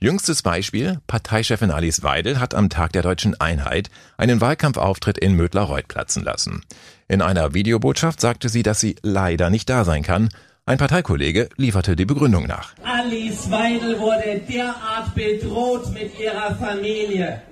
Jüngstes 0.00 0.40
Beispiel, 0.40 0.98
Parteichefin 1.06 1.70
Alice 1.70 2.02
Weidel 2.02 2.40
hat 2.40 2.54
am 2.54 2.70
Tag 2.70 2.92
der 2.92 3.02
deutschen 3.02 3.38
Einheit 3.38 3.90
einen 4.16 4.40
Wahlkampfauftritt 4.40 5.18
in 5.18 5.34
Mödler-Reuth 5.34 5.88
platzen 5.88 6.24
lassen. 6.24 6.62
In 7.06 7.20
einer 7.20 7.52
Videobotschaft 7.52 8.18
sagte 8.18 8.48
sie, 8.48 8.62
dass 8.62 8.80
sie 8.80 8.96
leider 9.02 9.50
nicht 9.50 9.68
da 9.68 9.84
sein 9.84 10.02
kann, 10.02 10.30
ein 10.66 10.78
Parteikollege 10.78 11.50
lieferte 11.56 11.94
die 11.94 12.06
Begründung 12.06 12.46
nach. 12.46 12.74
Alice 12.82 13.50
Weidel 13.50 14.00
wurde 14.00 14.40
derart 14.48 15.14
bedroht 15.14 15.92
mit 15.92 16.18
ihrer 16.18 16.54
Familie, 16.54 17.42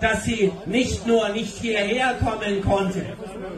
dass 0.00 0.24
sie 0.24 0.52
nicht 0.66 1.06
nur 1.06 1.30
nicht 1.30 1.56
hierher 1.56 2.14
kommen 2.14 2.62
konnte, 2.62 3.04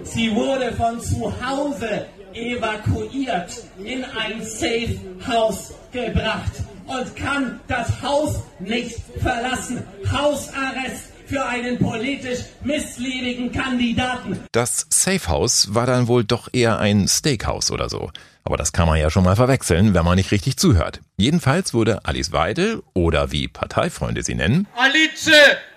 sie 0.05 0.33
wurde 0.35 0.73
von 0.73 1.01
zu 1.01 1.33
Hause 1.45 2.07
evakuiert, 2.33 3.65
in 3.79 4.05
ein 4.05 4.41
Safe 4.43 4.97
House 5.27 5.75
gebracht 5.91 6.53
und 6.87 7.17
kann 7.17 7.61
das 7.67 8.03
Haus 8.03 8.41
nicht 8.61 9.01
verlassen. 9.21 9.83
Hausarrest 10.11 11.13
für 11.27 11.45
einen 11.45 11.79
politisch 11.79 12.41
misslebigen 12.63 13.51
Kandidaten. 13.51 14.39
Das 14.53 14.87
Safe 14.91 15.29
House 15.29 15.75
war 15.75 15.87
dann 15.87 16.07
wohl 16.07 16.25
doch 16.25 16.49
eher 16.53 16.79
ein 16.79 17.09
Steakhouse 17.09 17.71
oder 17.71 17.89
so. 17.89 18.11
Aber 18.45 18.57
das 18.57 18.73
kann 18.73 18.89
man 18.89 18.99
ja 18.99 19.11
schon 19.11 19.25
mal 19.25 19.37
verwechseln, 19.37 19.95
wenn 19.95 20.05
man 20.05 20.17
nicht 20.17 20.33
richtig 20.33 20.57
zuhört. 20.57 21.01
Jedenfalls 21.17 21.75
wurde 21.75 22.05
Alice 22.05 22.33
Weidel, 22.33 22.83
oder 22.95 23.31
wie 23.33 23.49
Parteifreunde 23.49 24.23
sie 24.23 24.35
nennen, 24.35 24.67
Alice 24.77 25.31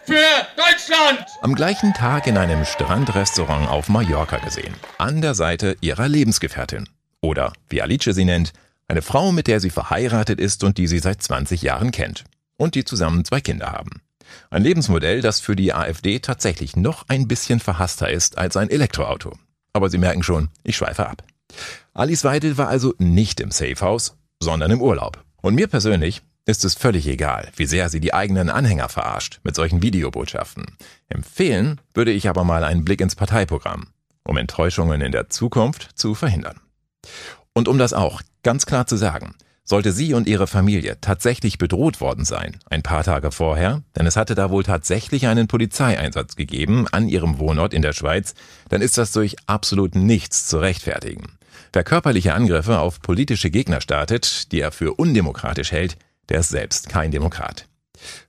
für 0.03 0.15
Deutschland! 0.55 1.25
am 1.41 1.55
gleichen 1.55 1.93
Tag 1.93 2.27
in 2.27 2.37
einem 2.37 2.65
Strandrestaurant 2.65 3.69
auf 3.69 3.89
Mallorca 3.89 4.37
gesehen. 4.37 4.73
An 4.97 5.21
der 5.21 5.35
Seite 5.35 5.77
ihrer 5.81 6.07
Lebensgefährtin. 6.07 6.89
Oder, 7.21 7.53
wie 7.69 7.81
Alice 7.81 8.03
sie 8.03 8.25
nennt, 8.25 8.53
eine 8.87 9.01
Frau, 9.01 9.31
mit 9.31 9.47
der 9.47 9.59
sie 9.59 9.69
verheiratet 9.69 10.39
ist 10.39 10.63
und 10.63 10.77
die 10.77 10.87
sie 10.87 10.99
seit 10.99 11.21
20 11.21 11.61
Jahren 11.61 11.91
kennt. 11.91 12.23
Und 12.57 12.75
die 12.75 12.85
zusammen 12.85 13.25
zwei 13.25 13.41
Kinder 13.41 13.71
haben. 13.71 14.01
Ein 14.49 14.63
Lebensmodell, 14.63 15.21
das 15.21 15.39
für 15.39 15.55
die 15.55 15.73
AfD 15.73 16.19
tatsächlich 16.19 16.75
noch 16.75 17.05
ein 17.07 17.27
bisschen 17.27 17.59
verhasster 17.59 18.09
ist 18.09 18.37
als 18.37 18.57
ein 18.57 18.69
Elektroauto. 18.69 19.37
Aber 19.73 19.89
Sie 19.89 19.97
merken 19.97 20.23
schon, 20.23 20.49
ich 20.63 20.77
schweife 20.77 21.07
ab. 21.07 21.23
Alice 21.93 22.23
Weidel 22.23 22.57
war 22.57 22.67
also 22.67 22.93
nicht 22.97 23.39
im 23.39 23.51
Safehouse, 23.51 24.17
sondern 24.39 24.71
im 24.71 24.81
Urlaub. 24.81 25.23
Und 25.41 25.55
mir 25.55 25.67
persönlich 25.67 26.21
ist 26.45 26.63
es 26.63 26.75
völlig 26.75 27.07
egal, 27.07 27.49
wie 27.55 27.65
sehr 27.65 27.89
sie 27.89 27.99
die 27.99 28.13
eigenen 28.13 28.49
Anhänger 28.49 28.89
verarscht 28.89 29.39
mit 29.43 29.55
solchen 29.55 29.81
Videobotschaften. 29.81 30.65
Empfehlen 31.09 31.81
würde 31.93 32.11
ich 32.11 32.29
aber 32.29 32.43
mal 32.43 32.63
einen 32.63 32.85
Blick 32.85 33.01
ins 33.01 33.15
Parteiprogramm, 33.15 33.87
um 34.23 34.37
Enttäuschungen 34.37 35.01
in 35.01 35.11
der 35.11 35.29
Zukunft 35.29 35.89
zu 35.95 36.13
verhindern. 36.13 36.59
Und 37.53 37.67
um 37.67 37.77
das 37.77 37.93
auch 37.93 38.21
ganz 38.43 38.65
klar 38.65 38.85
zu 38.85 38.95
sagen, 38.95 39.35
sollte 39.63 39.91
sie 39.91 40.13
und 40.13 40.27
ihre 40.27 40.45
Familie 40.45 40.99
tatsächlich 41.01 41.57
bedroht 41.57 41.99
worden 41.99 42.23
sein, 42.23 42.59
ein 42.69 42.83
paar 42.83 43.03
Tage 43.03 43.31
vorher, 43.31 43.81
denn 43.95 44.05
es 44.05 44.15
hatte 44.15 44.35
da 44.35 44.51
wohl 44.51 44.63
tatsächlich 44.63 45.25
einen 45.25 45.47
Polizeieinsatz 45.47 46.35
gegeben 46.35 46.87
an 46.91 47.09
ihrem 47.09 47.39
Wohnort 47.39 47.73
in 47.73 47.81
der 47.81 47.93
Schweiz, 47.93 48.35
dann 48.69 48.83
ist 48.83 48.99
das 48.99 49.11
durch 49.11 49.35
absolut 49.47 49.95
nichts 49.95 50.45
zu 50.45 50.59
rechtfertigen. 50.59 51.37
Wer 51.73 51.83
körperliche 51.83 52.33
Angriffe 52.33 52.79
auf 52.79 53.01
politische 53.01 53.49
Gegner 53.49 53.81
startet, 53.81 54.51
die 54.51 54.61
er 54.61 54.71
für 54.71 54.93
undemokratisch 54.93 55.71
hält, 55.71 55.97
der 56.29 56.39
ist 56.39 56.49
selbst 56.49 56.89
kein 56.89 57.11
Demokrat. 57.11 57.67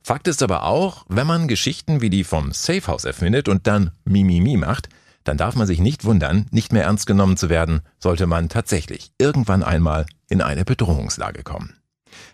Fakt 0.02 0.28
ist 0.28 0.42
aber 0.42 0.64
auch, 0.64 1.04
wenn 1.08 1.26
man 1.26 1.48
Geschichten 1.48 2.00
wie 2.00 2.10
die 2.10 2.24
vom 2.24 2.52
Safehouse 2.52 3.04
erfindet 3.04 3.48
und 3.48 3.66
dann 3.66 3.90
Mimimi 4.04 4.56
macht, 4.56 4.88
dann 5.24 5.36
darf 5.36 5.56
man 5.56 5.66
sich 5.66 5.80
nicht 5.80 6.04
wundern, 6.04 6.46
nicht 6.50 6.72
mehr 6.72 6.84
ernst 6.84 7.06
genommen 7.06 7.36
zu 7.36 7.48
werden, 7.48 7.80
sollte 7.98 8.26
man 8.26 8.48
tatsächlich 8.48 9.10
irgendwann 9.18 9.64
einmal 9.64 10.06
in 10.28 10.40
eine 10.40 10.64
Bedrohungslage 10.64 11.42
kommen. 11.42 11.74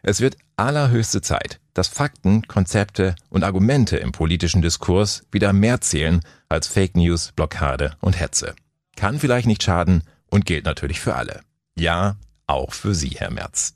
Es 0.02 0.20
wird 0.20 0.36
allerhöchste 0.56 1.22
Zeit, 1.22 1.58
dass 1.74 1.88
Fakten, 1.88 2.42
Konzepte 2.46 3.14
und 3.30 3.44
Argumente 3.44 3.96
im 3.96 4.12
politischen 4.12 4.62
Diskurs 4.62 5.24
wieder 5.32 5.52
mehr 5.52 5.80
zählen 5.80 6.20
als 6.48 6.68
Fake 6.68 6.96
News, 6.96 7.32
Blockade 7.32 7.96
und 8.00 8.18
Hetze. 8.20 8.54
Kann 8.96 9.18
vielleicht 9.18 9.46
nicht 9.46 9.62
schaden 9.62 10.02
und 10.32 10.46
gilt 10.46 10.64
natürlich 10.64 11.00
für 11.00 11.14
alle. 11.14 11.42
Ja, 11.78 12.16
auch 12.46 12.72
für 12.72 12.94
Sie, 12.94 13.10
Herr 13.10 13.30
Merz. 13.30 13.74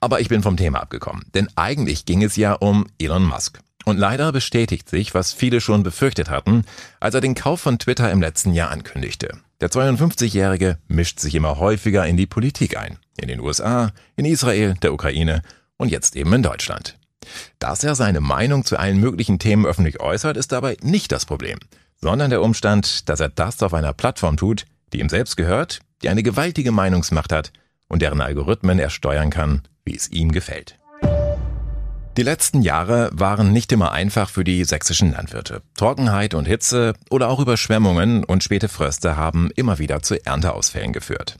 Aber 0.00 0.20
ich 0.20 0.28
bin 0.28 0.42
vom 0.42 0.56
Thema 0.56 0.80
abgekommen, 0.80 1.24
denn 1.34 1.48
eigentlich 1.56 2.06
ging 2.06 2.22
es 2.22 2.36
ja 2.36 2.54
um 2.54 2.86
Elon 2.98 3.24
Musk. 3.24 3.60
Und 3.84 3.96
leider 3.96 4.32
bestätigt 4.32 4.88
sich, 4.88 5.14
was 5.14 5.32
viele 5.32 5.60
schon 5.60 5.82
befürchtet 5.82 6.28
hatten, 6.28 6.64
als 7.00 7.14
er 7.14 7.20
den 7.20 7.34
Kauf 7.34 7.60
von 7.60 7.78
Twitter 7.78 8.10
im 8.10 8.20
letzten 8.20 8.52
Jahr 8.52 8.70
ankündigte. 8.70 9.38
Der 9.60 9.70
52-Jährige 9.70 10.78
mischt 10.88 11.20
sich 11.20 11.34
immer 11.34 11.58
häufiger 11.58 12.06
in 12.06 12.16
die 12.16 12.26
Politik 12.26 12.76
ein. 12.76 12.98
In 13.16 13.28
den 13.28 13.40
USA, 13.40 13.92
in 14.16 14.24
Israel, 14.24 14.74
der 14.82 14.92
Ukraine 14.92 15.42
und 15.76 15.90
jetzt 15.90 16.16
eben 16.16 16.32
in 16.32 16.42
Deutschland. 16.42 16.98
Dass 17.58 17.82
er 17.82 17.94
seine 17.94 18.20
Meinung 18.20 18.64
zu 18.64 18.78
allen 18.78 19.00
möglichen 19.00 19.38
Themen 19.38 19.66
öffentlich 19.66 20.00
äußert, 20.00 20.36
ist 20.36 20.52
dabei 20.52 20.76
nicht 20.82 21.10
das 21.10 21.26
Problem, 21.26 21.58
sondern 22.00 22.30
der 22.30 22.42
Umstand, 22.42 23.08
dass 23.08 23.20
er 23.20 23.28
das 23.28 23.62
auf 23.62 23.74
einer 23.74 23.92
Plattform 23.92 24.36
tut, 24.36 24.66
die 24.92 25.00
ihm 25.00 25.08
selbst 25.08 25.36
gehört, 25.36 25.80
die 26.02 26.08
eine 26.08 26.22
gewaltige 26.22 26.72
Meinungsmacht 26.72 27.32
hat 27.32 27.52
und 27.88 28.02
deren 28.02 28.20
Algorithmen 28.20 28.78
er 28.78 28.90
steuern 28.90 29.30
kann, 29.30 29.62
wie 29.84 29.96
es 29.96 30.10
ihm 30.10 30.32
gefällt. 30.32 30.78
Die 32.18 32.24
letzten 32.24 32.62
Jahre 32.62 33.10
waren 33.12 33.52
nicht 33.52 33.70
immer 33.70 33.92
einfach 33.92 34.28
für 34.28 34.42
die 34.42 34.64
sächsischen 34.64 35.12
Landwirte. 35.12 35.62
Trockenheit 35.76 36.34
und 36.34 36.46
Hitze 36.46 36.94
oder 37.10 37.28
auch 37.28 37.38
Überschwemmungen 37.38 38.24
und 38.24 38.42
späte 38.42 38.68
Fröste 38.68 39.16
haben 39.16 39.52
immer 39.54 39.78
wieder 39.78 40.02
zu 40.02 40.24
Ernteausfällen 40.26 40.92
geführt. 40.92 41.36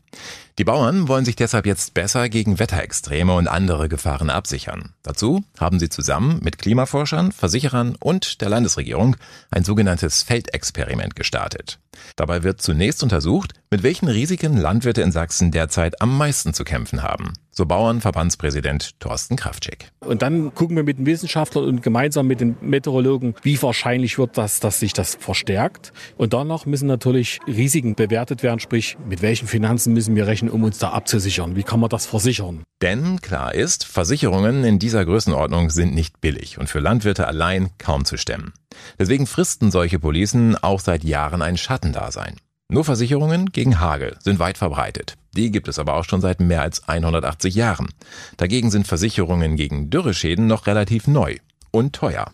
Die 0.59 0.65
Bauern 0.65 1.07
wollen 1.07 1.25
sich 1.25 1.37
deshalb 1.37 1.67
jetzt 1.67 1.95
besser 1.95 2.29
gegen 2.29 2.59
Wetterextreme 2.59 3.33
und 3.33 3.47
andere 3.47 3.89
Gefahren 3.89 4.29
absichern. 4.29 4.93
Dazu 5.05 5.45
haben 5.57 5.79
sie 5.79 5.89
zusammen 5.89 6.41
mit 6.43 6.59
Klimaforschern, 6.59 7.31
Versicherern 7.31 7.95
und 8.01 8.41
der 8.41 8.49
Landesregierung 8.49 9.15
ein 9.53 9.63
sogenanntes 9.63 10.25
Feldexperiment 10.25 11.15
gestartet. 11.15 11.79
Dabei 12.17 12.43
wird 12.43 12.61
zunächst 12.61 13.03
untersucht, 13.03 13.55
mit 13.71 13.83
welchen 13.83 14.09
Risiken 14.09 14.57
Landwirte 14.57 15.03
in 15.03 15.13
Sachsen 15.13 15.51
derzeit 15.51 16.01
am 16.01 16.17
meisten 16.17 16.55
zu 16.55 16.65
kämpfen 16.65 17.03
haben. 17.03 17.35
So 17.51 17.67
Bauernverbandspräsident 17.67 19.01
Thorsten 19.01 19.37
Kraftschick. 19.37 19.91
Und 20.01 20.23
dann 20.23 20.55
gucken 20.55 20.77
wir 20.77 20.85
mit 20.85 20.99
den 20.99 21.07
Wissenschaftlern 21.07 21.65
und 21.65 21.83
gemeinsam 21.83 22.29
mit 22.29 22.41
den 22.41 22.57
Meteorologen, 22.61 23.35
wie 23.43 23.61
wahrscheinlich 23.61 24.17
wird 24.17 24.39
das, 24.39 24.61
dass 24.61 24.79
sich 24.79 24.93
das 24.93 25.17
verstärkt. 25.17 25.93
Und 26.17 26.33
danach 26.33 26.67
müssen 26.67 26.87
natürlich 26.87 27.41
Risiken 27.49 27.97
bewertet 27.97 28.43
werden, 28.43 28.61
sprich, 28.61 28.97
mit 29.09 29.23
welchen 29.23 29.49
Finanzen 29.49 29.93
müssen 29.93 30.15
wir 30.15 30.29
rechnen, 30.29 30.48
um 30.51 30.65
uns 30.65 30.79
da 30.79 30.91
abzusichern. 30.91 31.57
Wie 31.57 31.63
kann 31.63 31.81
man 31.81 31.91
das 31.91 32.07
versichern? 32.07 32.63
Denn 32.83 33.21
klar 33.21 33.55
ist, 33.55 33.85
Versicherungen 33.85 34.65
in 34.65 34.79
dieser 34.79 35.05
Größenordnung 35.05 35.71
sind 35.71 35.95
nicht 35.95 36.21
billig 36.21 36.59
und 36.59 36.69
für 36.69 36.81
Landwirte 36.81 37.27
allein 37.27 37.71
kaum 37.79 38.05
zu 38.05 38.17
stemmen. 38.17 38.53
Deswegen 38.99 39.27
fristen 39.27 39.71
solche 39.71 39.99
Policen 39.99 40.57
auch 40.57 40.81
seit 40.81 41.05
Jahren 41.05 41.43
ein 41.43 41.57
Schattendasein. 41.57 42.37
Nur 42.71 42.85
Versicherungen 42.85 43.51
gegen 43.51 43.81
Hagel 43.81 44.17
sind 44.21 44.39
weit 44.39 44.59
verbreitet. 44.59 45.15
Die 45.35 45.51
gibt 45.51 45.69
es 45.69 45.79
aber 45.79 45.95
auch 45.95 46.05
schon 46.05 46.21
seit 46.21 46.41
mehr 46.41 46.63
als 46.63 46.87
180 46.87 47.55
Jahren. 47.55 47.89
Dagegen 48.37 48.71
sind 48.71 48.87
Versicherungen 48.87 49.57
gegen 49.57 49.89
Dürreschäden 49.89 50.47
noch 50.47 50.67
relativ 50.67 51.07
neu 51.07 51.37
und 51.71 51.95
teuer. 51.95 52.31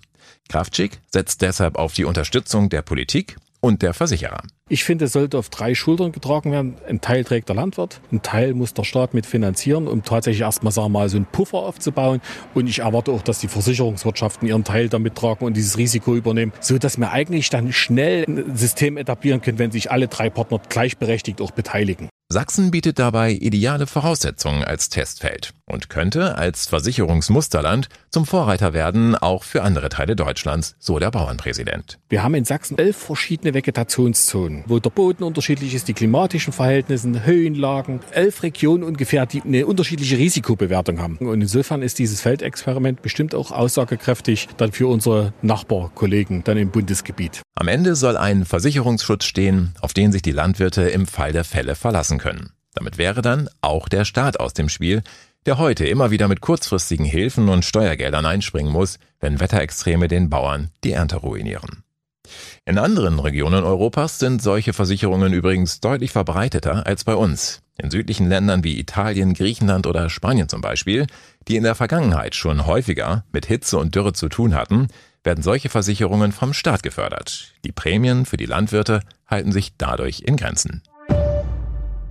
Kraftschick 0.49 1.01
setzt 1.11 1.43
deshalb 1.43 1.77
auf 1.77 1.95
die 1.95 2.05
Unterstützung 2.05 2.69
der 2.69 2.83
Politik 2.83 3.37
und 3.61 3.83
der 3.83 3.95
Versicherer. 3.95 4.43
Ich 4.71 4.83
finde, 4.83 5.05
es 5.05 5.13
sollte 5.13 5.37
auf 5.37 5.51
drei 5.51 5.75
Schultern 5.75 6.11
getragen 6.11 6.51
werden. 6.51 6.77
Ein 6.89 7.03
Teil 7.03 7.23
trägt 7.23 7.51
der 7.51 7.57
Landwirt, 7.57 8.01
ein 8.11 8.23
Teil 8.23 8.55
muss 8.55 8.73
der 8.73 8.85
Staat 8.85 9.13
mit 9.13 9.27
finanzieren, 9.27 9.87
um 9.87 10.03
tatsächlich 10.03 10.41
erstmal, 10.41 10.73
sagen 10.73 10.87
wir 10.87 11.01
mal, 11.01 11.09
so 11.11 11.19
einen 11.19 11.27
Puffer 11.27 11.59
aufzubauen. 11.59 12.23
Und 12.55 12.67
ich 12.67 12.79
erwarte 12.79 13.13
auch, 13.13 13.21
dass 13.21 13.41
die 13.41 13.49
Versicherungswirtschaften 13.49 14.49
ihren 14.49 14.65
Teil 14.65 14.89
damit 14.89 15.17
tragen 15.17 15.45
und 15.45 15.55
dieses 15.55 15.77
Risiko 15.77 16.17
übernehmen, 16.17 16.53
so 16.61 16.79
dass 16.79 16.97
wir 16.97 17.13
eigentlich 17.13 17.51
dann 17.51 17.75
schnell 17.75 18.25
ein 18.27 18.57
System 18.57 18.97
etablieren 18.97 19.43
können, 19.43 19.59
wenn 19.59 19.71
sich 19.71 19.91
alle 19.91 20.09
drei 20.09 20.31
Partner 20.31 20.59
gleichberechtigt 20.67 21.43
auch 21.43 21.51
beteiligen. 21.51 22.09
Sachsen 22.31 22.71
bietet 22.71 22.99
dabei 22.99 23.33
ideale 23.33 23.87
Voraussetzungen 23.87 24.65
als 24.65 24.89
Testfeld 24.89 25.53
und 25.67 25.91
könnte 25.91 26.37
als 26.37 26.67
Versicherungsmusterland 26.67 27.89
zum 28.11 28.25
Vorreiter 28.25 28.73
werden, 28.73 29.15
auch 29.15 29.45
für 29.45 29.63
andere 29.63 29.91
Teile 29.91 30.17
Deutschlands, 30.17 30.75
so 30.79 30.99
der 30.99 31.11
Bauernpräsident. 31.11 31.99
Wir 32.09 32.23
haben 32.23 32.35
in 32.35 32.47
Sachsen 32.47 32.79
elf 32.79 32.97
verschiedene 32.97 33.53
Vegetationszonen, 33.53 34.54
wo 34.67 34.79
der 34.79 34.91
Boden 34.91 35.25
unterschiedlich 35.25 35.75
ist, 35.75 35.89
die 35.89 35.95
klimatischen 35.95 36.53
Verhältnisse, 36.53 37.25
Höhenlagen, 37.25 38.01
elf 38.13 38.43
Regionen 38.43 38.85
ungefähr, 38.85 39.27
die 39.27 39.43
eine 39.43 39.67
unterschiedliche 39.67 40.19
Risikobewertung 40.19 41.01
haben. 41.01 41.17
Und 41.19 41.41
insofern 41.41 41.83
ist 41.83 41.99
dieses 41.99 42.21
Feldexperiment 42.21 43.03
bestimmt 43.03 43.35
auch 43.35 43.51
aussagekräftig 43.51 44.49
dann 44.57 44.73
für 44.73 44.87
unsere 44.87 45.33
Nachbarkollegen 45.43 46.45
dann 46.45 46.59
im 46.59 46.71
Bundesgebiet. 46.71 47.43
Am 47.57 47.69
Ende 47.69 47.97
soll 47.97 48.17
ein 48.17 48.45
Versicherungsschutz 48.45 49.25
stehen, 49.25 49.75
auf 49.81 49.95
den 49.95 50.13
sich 50.13 50.23
die 50.23 50.33
Landwirte 50.33 50.83
im 50.83 51.07
Fall 51.07 51.33
der 51.33 51.45
Fälle 51.45 51.75
verlassen 51.75 52.19
können. 52.19 52.53
Damit 52.75 52.99
wäre 52.99 53.23
dann 53.23 53.49
auch 53.61 53.89
der 53.89 54.05
Staat 54.05 54.41
aus 54.41 54.53
dem 54.53 54.69
Spiel, 54.69 55.03
der 55.47 55.59
heute 55.59 55.87
immer 55.87 56.11
wieder 56.11 56.27
mit 56.27 56.41
kurzfristigen 56.41 57.05
Hilfen 57.05 57.49
und 57.49 57.65
Steuergeldern 57.65 58.27
einspringen 58.27 58.73
muss, 58.73 58.99
wenn 59.21 59.41
Wetterextreme 59.41 60.09
den 60.09 60.31
Bauern 60.31 60.71
die 60.83 60.93
Ernte 60.93 61.17
ruinieren. 61.17 61.84
In 62.65 62.79
anderen 62.79 63.19
Regionen 63.19 63.65
Europas 63.65 64.19
sind 64.19 64.43
solche 64.43 64.73
Versicherungen 64.73 65.33
übrigens 65.33 65.81
deutlich 65.81 66.13
verbreiteter 66.13 66.87
als 66.87 67.05
bei 67.05 67.15
uns. 67.15 67.61
In 67.77 67.91
südlichen 67.91 68.29
Ländern 68.29 68.65
wie 68.65 68.79
Italien, 68.79 69.35
Griechenland 69.35 69.87
oder 69.87 70.09
Spanien 70.09 70.49
zum 70.49 70.61
Beispiel, 70.61 71.07
die 71.49 71.57
in 71.57 71.65
der 71.65 71.75
Vergangenheit 71.75 72.35
schon 72.35 72.67
häufiger 72.67 73.25
mit 73.33 73.47
Hitze 73.47 73.79
und 73.79 73.95
Dürre 73.95 74.13
zu 74.13 74.29
tun 74.29 74.55
hatten, 74.55 74.89
werden 75.25 75.43
solche 75.43 75.69
Versicherungen 75.69 76.33
vom 76.33 76.53
Staat 76.53 76.83
gefördert. 76.83 77.53
Die 77.65 77.73
Prämien 77.73 78.27
für 78.27 78.37
die 78.37 78.47
Landwirte 78.47 79.01
halten 79.27 79.53
sich 79.53 79.77
dadurch 79.77 80.21
in 80.21 80.37
Grenzen. 80.37 80.83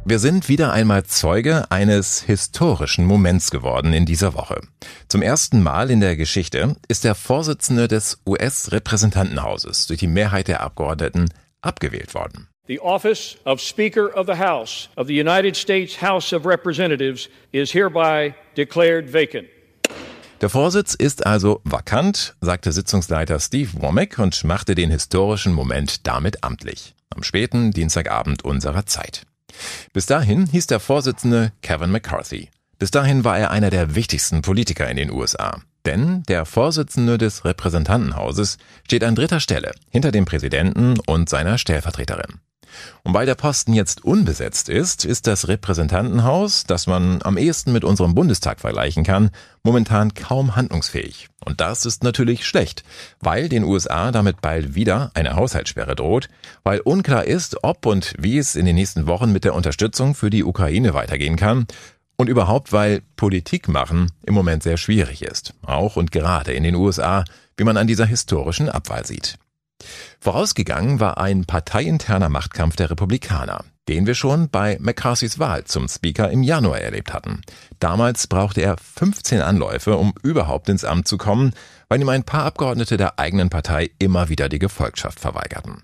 Wir 0.05 0.19
sind 0.19 0.49
wieder 0.49 0.73
einmal 0.73 1.05
Zeuge 1.05 1.71
eines 1.71 2.23
historischen 2.23 3.05
Moments 3.05 3.51
geworden 3.51 3.93
in 3.93 4.05
dieser 4.05 4.33
Woche. 4.33 4.59
Zum 5.07 5.21
ersten 5.21 5.63
Mal 5.63 5.89
in 5.89 6.01
der 6.01 6.17
Geschichte 6.17 6.75
ist 6.89 7.05
der 7.05 7.15
Vorsitzende 7.15 7.87
des 7.87 8.21
US-Repräsentantenhauses 8.27 9.87
durch 9.87 9.99
die 9.99 10.07
Mehrheit 10.07 10.49
der 10.49 10.59
Abgeordneten 10.59 11.29
abgewählt 11.61 12.13
worden. 12.15 12.49
The 12.67 12.81
office 12.81 13.37
of 13.45 13.61
Speaker 13.61 14.13
of 14.17 14.27
the 14.27 14.37
House 14.37 14.89
of 14.97 15.07
the 15.07 15.17
United 15.17 15.55
States 15.55 16.01
House 16.01 16.33
of 16.33 16.45
Representatives 16.45 17.29
is 17.53 17.73
hereby 17.73 18.33
declared 18.57 19.13
vacant. 19.13 19.47
Der 20.41 20.49
Vorsitz 20.49 20.95
ist 20.95 21.25
also 21.25 21.61
vakant, 21.63 22.35
sagte 22.41 22.73
Sitzungsleiter 22.73 23.39
Steve 23.39 23.69
Womack 23.81 24.19
und 24.19 24.43
machte 24.43 24.75
den 24.75 24.91
historischen 24.91 25.53
Moment 25.53 26.05
damit 26.05 26.43
amtlich. 26.43 26.93
Am 27.15 27.23
späten 27.23 27.71
Dienstagabend 27.71 28.43
unserer 28.43 28.85
Zeit. 28.85 29.25
Bis 29.93 30.05
dahin 30.05 30.47
hieß 30.47 30.67
der 30.67 30.79
Vorsitzende 30.79 31.51
Kevin 31.61 31.91
McCarthy. 31.91 32.49
Bis 32.79 32.91
dahin 32.91 33.23
war 33.23 33.37
er 33.37 33.51
einer 33.51 33.69
der 33.69 33.95
wichtigsten 33.95 34.41
Politiker 34.41 34.89
in 34.89 34.97
den 34.97 35.11
USA. 35.11 35.61
Denn 35.85 36.23
der 36.23 36.45
Vorsitzende 36.45 37.17
des 37.17 37.45
Repräsentantenhauses 37.45 38.57
steht 38.85 39.03
an 39.03 39.15
dritter 39.15 39.39
Stelle 39.39 39.73
hinter 39.89 40.11
dem 40.11 40.25
Präsidenten 40.25 40.99
und 40.99 41.29
seiner 41.29 41.57
Stellvertreterin. 41.57 42.39
Und 43.03 43.13
weil 43.13 43.25
der 43.25 43.35
Posten 43.35 43.73
jetzt 43.73 44.03
unbesetzt 44.03 44.69
ist, 44.69 45.05
ist 45.05 45.27
das 45.27 45.47
Repräsentantenhaus, 45.47 46.63
das 46.65 46.87
man 46.87 47.21
am 47.21 47.37
ehesten 47.37 47.73
mit 47.73 47.83
unserem 47.83 48.15
Bundestag 48.15 48.59
vergleichen 48.59 49.03
kann, 49.03 49.31
momentan 49.63 50.13
kaum 50.13 50.55
handlungsfähig. 50.55 51.29
Und 51.43 51.61
das 51.61 51.85
ist 51.85 52.03
natürlich 52.03 52.45
schlecht, 52.45 52.83
weil 53.19 53.49
den 53.49 53.63
USA 53.63 54.11
damit 54.11 54.41
bald 54.41 54.75
wieder 54.75 55.11
eine 55.13 55.35
Haushaltssperre 55.35 55.95
droht, 55.95 56.29
weil 56.63 56.79
unklar 56.79 57.25
ist, 57.25 57.63
ob 57.63 57.85
und 57.85 58.13
wie 58.17 58.37
es 58.37 58.55
in 58.55 58.65
den 58.65 58.75
nächsten 58.75 59.07
Wochen 59.07 59.31
mit 59.31 59.43
der 59.43 59.55
Unterstützung 59.55 60.15
für 60.15 60.29
die 60.29 60.43
Ukraine 60.43 60.93
weitergehen 60.93 61.35
kann 61.35 61.67
Und 62.15 62.29
überhaupt, 62.29 62.71
weil 62.71 63.01
Politik 63.15 63.67
machen 63.67 64.11
im 64.23 64.33
Moment 64.33 64.63
sehr 64.63 64.77
schwierig 64.77 65.23
ist. 65.23 65.53
Auch 65.63 65.95
und 65.95 66.11
gerade 66.11 66.53
in 66.53 66.63
den 66.63 66.75
USA, 66.75 67.25
wie 67.57 67.63
man 67.63 67.75
an 67.75 67.87
dieser 67.87 68.05
historischen 68.05 68.69
Abwahl 68.69 69.05
sieht. 69.05 69.37
Vorausgegangen 70.19 70.99
war 70.99 71.17
ein 71.17 71.45
parteiinterner 71.45 72.29
Machtkampf 72.29 72.75
der 72.75 72.89
Republikaner, 72.89 73.63
den 73.87 74.07
wir 74.07 74.15
schon 74.15 74.49
bei 74.49 74.77
McCarthys 74.79 75.39
Wahl 75.39 75.65
zum 75.65 75.87
Speaker 75.87 76.31
im 76.31 76.43
Januar 76.43 76.79
erlebt 76.79 77.13
hatten. 77.13 77.41
Damals 77.79 78.27
brauchte 78.27 78.61
er 78.61 78.77
15 78.77 79.41
Anläufe, 79.41 79.97
um 79.97 80.13
überhaupt 80.23 80.69
ins 80.69 80.85
Amt 80.85 81.07
zu 81.07 81.17
kommen, 81.17 81.53
weil 81.89 82.01
ihm 82.01 82.09
ein 82.09 82.23
paar 82.23 82.45
Abgeordnete 82.45 82.97
der 82.97 83.19
eigenen 83.19 83.49
Partei 83.49 83.91
immer 83.99 84.29
wieder 84.29 84.49
die 84.49 84.59
Gefolgschaft 84.59 85.19
verweigerten. 85.19 85.83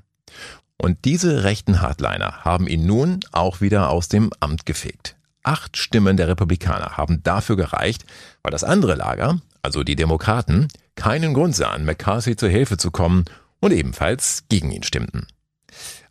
Und 0.78 1.04
diese 1.04 1.44
rechten 1.44 1.82
Hardliner 1.82 2.46
haben 2.46 2.68
ihn 2.68 2.86
nun 2.86 3.20
auch 3.34 3.60
wieder 3.60 3.90
aus 3.90 4.08
dem 4.08 4.32
Amt 4.40 4.66
gefegt. 4.66 5.18
Acht 5.44 5.78
Stimmen 5.78 6.16
der 6.16 6.28
Republikaner 6.28 6.98
haben 6.98 7.22
dafür 7.24 7.58
gereicht, 7.58 8.06
weil 8.44 8.52
das 8.52 8.64
andere 8.64 8.96
Lager, 8.96 9.40
also 9.62 9.84
die 9.84 9.96
Demokraten, 9.96 10.70
keinen 10.96 11.34
Grund 11.34 11.56
sahen, 11.56 11.86
McCarthy 11.86 12.36
zur 12.36 12.50
Hilfe 12.50 12.78
zu 12.78 12.92
kommen 12.92 13.26
und 13.60 13.72
ebenfalls 13.72 14.44
gegen 14.50 14.72
ihn 14.72 14.84
stimmten. 14.84 15.28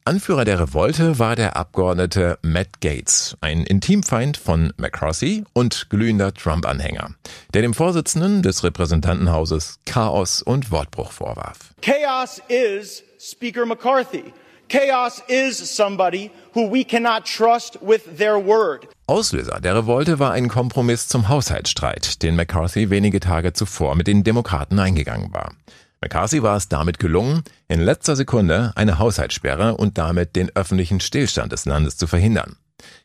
Anführer 0.08 0.46
der 0.46 0.58
Revolte 0.58 1.18
war 1.18 1.36
der 1.36 1.56
Abgeordnete 1.56 2.38
Matt 2.40 2.80
Gates, 2.80 3.36
ein 3.42 3.64
Intimfeind 3.64 4.38
von 4.38 4.72
McCarthy 4.78 5.44
und 5.52 5.90
glühender 5.90 6.32
Trump-Anhänger, 6.32 7.10
der 7.52 7.60
dem 7.60 7.74
Vorsitzenden 7.74 8.42
des 8.42 8.64
Repräsentantenhauses 8.64 9.80
Chaos 9.84 10.40
und 10.40 10.70
Wortbruch 10.70 11.12
vorwarf. 11.12 11.74
Chaos 11.82 12.40
is 12.48 13.02
Speaker 13.20 13.66
McCarthy. 13.66 14.32
Chaos 14.70 15.22
is 15.28 15.58
somebody 15.58 16.30
who 16.54 16.72
we 16.72 16.84
cannot 16.84 17.24
trust 17.26 17.78
with 17.82 18.02
their 18.16 18.36
word. 18.36 18.88
Auslöser 19.06 19.60
der 19.60 19.76
Revolte 19.76 20.18
war 20.18 20.32
ein 20.32 20.48
Kompromiss 20.48 21.08
zum 21.08 21.28
Haushaltsstreit, 21.28 22.22
den 22.22 22.34
McCarthy 22.36 22.88
wenige 22.88 23.20
Tage 23.20 23.52
zuvor 23.52 23.94
mit 23.94 24.06
den 24.06 24.24
Demokraten 24.24 24.78
eingegangen 24.78 25.32
war. 25.34 25.52
McCarthy 26.00 26.42
war 26.42 26.56
es 26.56 26.68
damit 26.68 26.98
gelungen, 26.98 27.42
in 27.66 27.80
letzter 27.80 28.14
Sekunde 28.14 28.72
eine 28.76 28.98
Haushaltssperre 28.98 29.76
und 29.76 29.98
damit 29.98 30.36
den 30.36 30.54
öffentlichen 30.54 31.00
Stillstand 31.00 31.52
des 31.52 31.64
Landes 31.64 31.96
zu 31.96 32.06
verhindern. 32.06 32.56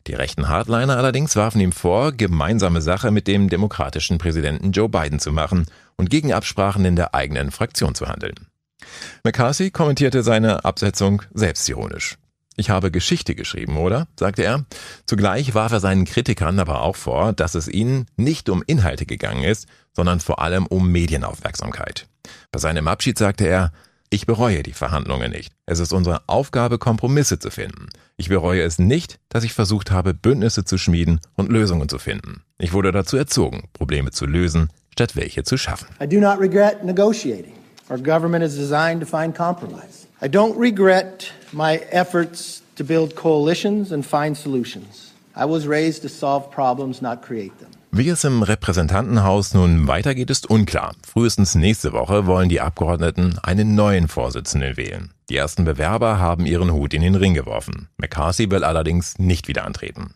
Die 0.06 0.14
rechten 0.14 0.48
Hardliner 0.48 0.98
allerdings 0.98 1.36
warfen 1.36 1.60
ihm 1.60 1.72
vor, 1.72 2.12
gemeinsame 2.12 2.82
Sache 2.82 3.10
mit 3.10 3.28
dem 3.28 3.50
demokratischen 3.50 4.20
Präsidenten 4.20 4.72
Joe 4.72 4.90
Biden 4.90 5.20
zu 5.20 5.32
machen 5.32 5.66
und 5.96 6.10
gegen 6.12 6.34
Absprachen 6.34 6.86
in 6.86 6.96
der 6.96 7.16
eigenen 7.16 7.50
Fraktion 7.50 7.96
zu 7.96 8.08
handeln. 8.08 8.36
McCarthy 9.24 9.72
kommentierte 9.72 10.22
seine 10.22 10.66
Absetzung 10.66 11.24
selbstironisch. 11.34 12.18
Ich 12.56 12.70
habe 12.70 12.92
Geschichte 12.92 13.36
geschrieben, 13.36 13.78
oder? 13.78 14.08
sagte 14.18 14.44
er. 14.44 14.66
Zugleich 15.06 15.56
warf 15.56 15.72
er 15.72 15.80
seinen 15.80 16.06
Kritikern 16.06 16.60
aber 16.60 16.82
auch 16.82 16.96
vor, 16.96 17.34
dass 17.34 17.56
es 17.56 17.68
ihnen 17.68 18.06
nicht 18.16 18.50
um 18.50 18.64
Inhalte 18.66 19.06
gegangen 19.06 19.44
ist, 19.44 19.68
sondern 19.94 20.20
vor 20.20 20.40
allem 20.40 20.68
um 20.68 20.92
Medienaufmerksamkeit. 20.92 22.08
Bei 22.52 22.60
seinem 22.60 22.88
Abschied 22.88 23.18
sagte 23.18 23.48
er, 23.48 23.72
ich 24.14 24.28
bereue 24.28 24.62
die 24.62 24.74
Verhandlungen 24.74 25.32
nicht. 25.32 25.52
Es 25.66 25.80
ist 25.80 25.92
unsere 25.92 26.22
Aufgabe, 26.28 26.78
Kompromisse 26.78 27.40
zu 27.40 27.50
finden. 27.50 27.90
Ich 28.16 28.30
bereue 28.30 28.62
es 28.62 28.78
nicht, 28.78 29.20
dass 29.30 29.44
ich 29.44 29.54
versucht 29.54 29.90
habe, 29.90 30.14
Bündnisse 30.14 30.64
zu 30.64 30.78
schmieden 30.78 31.20
und 31.36 31.52
Lösungen 31.52 31.90
zu 31.90 31.98
finden. 31.98 32.44
Ich 32.60 32.74
wurde 32.74 32.92
dazu 32.92 33.18
erzogen, 33.18 33.64
Probleme 33.74 34.12
zu 34.12 34.28
lösen, 34.28 34.70
statt 34.92 35.16
welche 35.16 35.42
zu 35.42 35.58
schaffen. 35.58 35.88
I 36.00 36.08
do 36.08 36.20
not 36.20 36.40
regret 36.40 36.84
negotiating. 36.84 37.54
Our 37.90 37.98
government 37.98 38.44
is 38.46 38.56
designed 38.56 39.02
to 39.02 39.08
find 39.08 39.36
compromise. 39.36 40.03
I 40.24 40.30
don't 40.30 40.58
regret 40.58 41.34
my 41.52 41.82
efforts 41.92 42.62
to 42.78 42.86
build 42.86 43.14
coalitions 43.14 43.92
and 43.92 44.06
find 44.06 44.38
solutions. 44.38 45.12
I 45.36 45.44
was 45.44 45.68
raised 45.68 46.02
to 46.04 46.08
solve 46.08 46.50
problems, 46.50 47.02
not 47.02 47.22
create 47.22 47.52
them. 47.60 47.72
Wie 47.92 48.08
es 48.08 48.24
im 48.24 48.42
Repräsentantenhaus 48.42 49.54
nun 49.54 49.86
weitergeht, 49.86 50.30
ist 50.30 50.50
unklar. 50.50 50.96
Frühestens 51.06 51.56
nächste 51.56 51.92
Woche 51.92 52.26
wollen 52.26 52.48
die 52.48 52.62
Abgeordneten 52.62 53.38
einen 53.44 53.76
neuen 53.76 54.08
Vorsitzenden 54.08 54.78
wählen. 54.78 55.12
Die 55.30 55.36
ersten 55.36 55.66
Bewerber 55.66 56.20
haben 56.20 56.46
ihren 56.46 56.72
Hut 56.72 56.94
in 56.94 57.02
den 57.02 57.16
Ring 57.16 57.34
geworfen. 57.34 57.90
McCarthy 57.98 58.50
will 58.50 58.64
allerdings 58.64 59.20
nicht 59.20 59.50
wieder 59.50 59.66
antreten. 59.66 60.14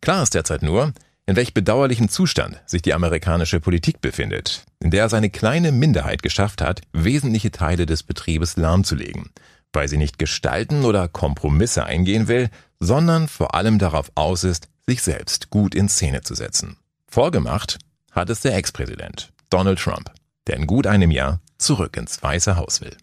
Klar 0.00 0.24
ist 0.24 0.34
derzeit 0.34 0.62
nur, 0.62 0.92
in 1.30 1.36
welch 1.36 1.54
bedauerlichen 1.54 2.08
Zustand 2.08 2.60
sich 2.66 2.82
die 2.82 2.92
amerikanische 2.92 3.60
Politik 3.60 4.00
befindet, 4.00 4.64
in 4.80 4.90
der 4.90 5.04
es 5.04 5.14
eine 5.14 5.30
kleine 5.30 5.70
Minderheit 5.70 6.24
geschafft 6.24 6.60
hat, 6.60 6.80
wesentliche 6.92 7.52
Teile 7.52 7.86
des 7.86 8.02
Betriebes 8.02 8.56
lahmzulegen, 8.56 9.30
weil 9.72 9.86
sie 9.86 9.96
nicht 9.96 10.18
gestalten 10.18 10.84
oder 10.84 11.06
Kompromisse 11.06 11.84
eingehen 11.84 12.26
will, 12.26 12.50
sondern 12.80 13.28
vor 13.28 13.54
allem 13.54 13.78
darauf 13.78 14.10
aus 14.16 14.42
ist, 14.42 14.68
sich 14.88 15.02
selbst 15.02 15.50
gut 15.50 15.76
in 15.76 15.88
Szene 15.88 16.22
zu 16.22 16.34
setzen. 16.34 16.78
Vorgemacht 17.06 17.78
hat 18.10 18.28
es 18.28 18.40
der 18.40 18.56
Ex-Präsident 18.56 19.30
Donald 19.50 19.78
Trump, 19.78 20.10
der 20.48 20.56
in 20.56 20.66
gut 20.66 20.88
einem 20.88 21.12
Jahr 21.12 21.40
zurück 21.58 21.96
ins 21.96 22.20
Weiße 22.20 22.56
Haus 22.56 22.80
will. 22.80 22.96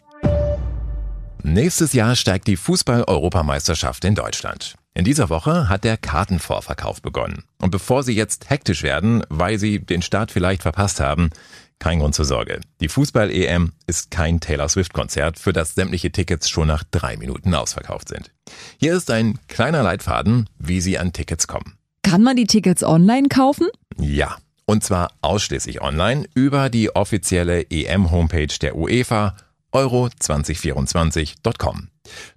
Nächstes 1.42 1.92
Jahr 1.92 2.16
steigt 2.16 2.46
die 2.46 2.56
Fußball-Europameisterschaft 2.56 4.04
in 4.04 4.14
Deutschland. 4.14 4.74
In 4.94 5.04
dieser 5.04 5.28
Woche 5.28 5.68
hat 5.68 5.84
der 5.84 5.96
Kartenvorverkauf 5.96 7.00
begonnen. 7.00 7.44
Und 7.60 7.70
bevor 7.70 8.02
Sie 8.02 8.14
jetzt 8.14 8.50
hektisch 8.50 8.82
werden, 8.82 9.22
weil 9.28 9.58
Sie 9.58 9.78
den 9.78 10.02
Start 10.02 10.32
vielleicht 10.32 10.62
verpasst 10.62 10.98
haben, 10.98 11.30
kein 11.78 12.00
Grund 12.00 12.14
zur 12.16 12.24
Sorge. 12.24 12.60
Die 12.80 12.88
Fußball-EM 12.88 13.72
ist 13.86 14.10
kein 14.10 14.40
Taylor 14.40 14.68
Swift-Konzert, 14.68 15.38
für 15.38 15.52
das 15.52 15.74
sämtliche 15.76 16.10
Tickets 16.10 16.48
schon 16.48 16.66
nach 16.66 16.82
drei 16.90 17.16
Minuten 17.16 17.54
ausverkauft 17.54 18.08
sind. 18.08 18.32
Hier 18.78 18.96
ist 18.96 19.10
ein 19.10 19.38
kleiner 19.46 19.84
Leitfaden, 19.84 20.48
wie 20.58 20.80
Sie 20.80 20.98
an 20.98 21.12
Tickets 21.12 21.46
kommen. 21.46 21.78
Kann 22.02 22.22
man 22.22 22.36
die 22.36 22.46
Tickets 22.46 22.82
online 22.82 23.28
kaufen? 23.28 23.68
Ja, 23.96 24.36
und 24.64 24.82
zwar 24.82 25.12
ausschließlich 25.22 25.80
online 25.80 26.26
über 26.34 26.68
die 26.70 26.94
offizielle 26.94 27.70
EM-Homepage 27.70 28.58
der 28.60 28.76
UEFA 28.76 29.36
euro2024.com. 29.72 31.88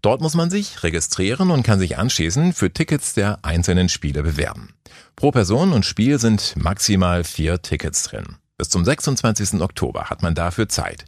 Dort 0.01 0.21
muss 0.21 0.35
man 0.35 0.49
sich 0.49 0.83
registrieren 0.83 1.51
und 1.51 1.63
kann 1.63 1.79
sich 1.79 1.97
anschließend 1.97 2.55
für 2.55 2.73
Tickets 2.73 3.13
der 3.13 3.39
einzelnen 3.43 3.89
Spiele 3.89 4.23
bewerben. 4.23 4.73
Pro 5.15 5.31
Person 5.31 5.73
und 5.73 5.85
Spiel 5.85 6.19
sind 6.19 6.55
maximal 6.57 7.23
vier 7.23 7.61
Tickets 7.61 8.03
drin. 8.03 8.35
Bis 8.57 8.69
zum 8.69 8.85
26. 8.85 9.59
Oktober 9.59 10.11
hat 10.11 10.21
man 10.21 10.35
dafür 10.35 10.69
Zeit. 10.69 11.05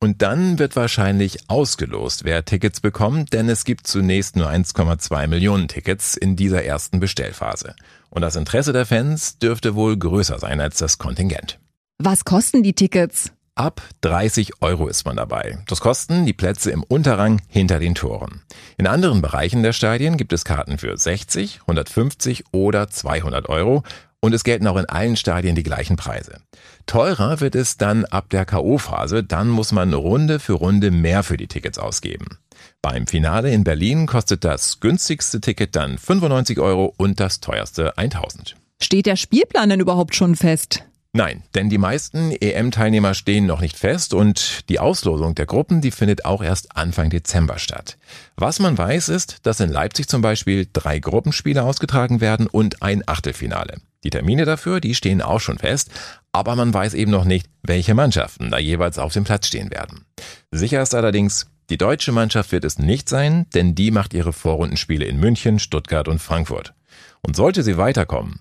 Und 0.00 0.22
dann 0.22 0.58
wird 0.58 0.74
wahrscheinlich 0.74 1.50
ausgelost, 1.50 2.24
wer 2.24 2.46
Tickets 2.46 2.80
bekommt, 2.80 3.34
denn 3.34 3.50
es 3.50 3.64
gibt 3.64 3.86
zunächst 3.86 4.36
nur 4.36 4.48
1,2 4.48 5.26
Millionen 5.26 5.68
Tickets 5.68 6.16
in 6.16 6.34
dieser 6.34 6.64
ersten 6.64 7.00
Bestellphase. 7.00 7.76
Und 8.08 8.22
das 8.22 8.36
Interesse 8.36 8.72
der 8.72 8.86
Fans 8.86 9.38
dürfte 9.38 9.74
wohl 9.74 9.98
größer 9.98 10.38
sein 10.38 10.62
als 10.62 10.78
das 10.78 10.96
Kontingent. 10.96 11.58
Was 11.98 12.24
kosten 12.24 12.62
die 12.62 12.72
Tickets? 12.72 13.32
Ab 13.56 13.82
30 14.00 14.62
Euro 14.62 14.88
ist 14.88 15.06
man 15.06 15.14
dabei. 15.14 15.58
Das 15.68 15.78
kosten 15.78 16.26
die 16.26 16.32
Plätze 16.32 16.72
im 16.72 16.82
Unterrang 16.82 17.40
hinter 17.46 17.78
den 17.78 17.94
Toren. 17.94 18.42
In 18.78 18.88
anderen 18.88 19.22
Bereichen 19.22 19.62
der 19.62 19.72
Stadien 19.72 20.16
gibt 20.16 20.32
es 20.32 20.44
Karten 20.44 20.76
für 20.76 20.96
60, 20.96 21.60
150 21.60 22.46
oder 22.50 22.88
200 22.88 23.48
Euro 23.48 23.84
und 24.18 24.32
es 24.34 24.42
gelten 24.42 24.66
auch 24.66 24.76
in 24.76 24.86
allen 24.86 25.14
Stadien 25.16 25.54
die 25.54 25.62
gleichen 25.62 25.94
Preise. 25.94 26.40
Teurer 26.86 27.38
wird 27.38 27.54
es 27.54 27.76
dann 27.76 28.04
ab 28.06 28.28
der 28.30 28.44
K.O.-Phase, 28.44 29.22
dann 29.22 29.50
muss 29.50 29.70
man 29.70 29.94
Runde 29.94 30.40
für 30.40 30.54
Runde 30.54 30.90
mehr 30.90 31.22
für 31.22 31.36
die 31.36 31.46
Tickets 31.46 31.78
ausgeben. 31.78 32.38
Beim 32.82 33.06
Finale 33.06 33.52
in 33.52 33.62
Berlin 33.62 34.06
kostet 34.06 34.42
das 34.42 34.80
günstigste 34.80 35.40
Ticket 35.40 35.76
dann 35.76 35.96
95 35.98 36.58
Euro 36.58 36.92
und 36.96 37.20
das 37.20 37.38
teuerste 37.38 37.96
1000. 37.98 38.56
Steht 38.82 39.06
der 39.06 39.14
Spielplan 39.14 39.68
denn 39.68 39.80
überhaupt 39.80 40.16
schon 40.16 40.34
fest? 40.34 40.82
Nein, 41.16 41.44
denn 41.54 41.70
die 41.70 41.78
meisten 41.78 42.32
EM-Teilnehmer 42.32 43.14
stehen 43.14 43.46
noch 43.46 43.60
nicht 43.60 43.78
fest 43.78 44.14
und 44.14 44.68
die 44.68 44.80
Auslosung 44.80 45.36
der 45.36 45.46
Gruppen, 45.46 45.80
die 45.80 45.92
findet 45.92 46.24
auch 46.24 46.42
erst 46.42 46.76
Anfang 46.76 47.08
Dezember 47.08 47.60
statt. 47.60 47.98
Was 48.34 48.58
man 48.58 48.76
weiß 48.76 49.10
ist, 49.10 49.38
dass 49.46 49.60
in 49.60 49.70
Leipzig 49.70 50.08
zum 50.08 50.22
Beispiel 50.22 50.66
drei 50.72 50.98
Gruppenspiele 50.98 51.62
ausgetragen 51.62 52.20
werden 52.20 52.48
und 52.48 52.82
ein 52.82 53.04
Achtelfinale. 53.06 53.76
Die 54.02 54.10
Termine 54.10 54.44
dafür, 54.44 54.80
die 54.80 54.96
stehen 54.96 55.22
auch 55.22 55.38
schon 55.38 55.58
fest, 55.58 55.88
aber 56.32 56.56
man 56.56 56.74
weiß 56.74 56.94
eben 56.94 57.12
noch 57.12 57.24
nicht, 57.24 57.46
welche 57.62 57.94
Mannschaften 57.94 58.50
da 58.50 58.58
jeweils 58.58 58.98
auf 58.98 59.12
dem 59.12 59.22
Platz 59.22 59.46
stehen 59.46 59.70
werden. 59.70 60.06
Sicher 60.50 60.82
ist 60.82 60.96
allerdings, 60.96 61.46
die 61.70 61.78
deutsche 61.78 62.10
Mannschaft 62.10 62.50
wird 62.50 62.64
es 62.64 62.80
nicht 62.80 63.08
sein, 63.08 63.46
denn 63.54 63.76
die 63.76 63.92
macht 63.92 64.14
ihre 64.14 64.32
Vorrundenspiele 64.32 65.04
in 65.04 65.20
München, 65.20 65.60
Stuttgart 65.60 66.08
und 66.08 66.18
Frankfurt. 66.18 66.74
Und 67.22 67.36
sollte 67.36 67.62
sie 67.62 67.76
weiterkommen, 67.76 68.36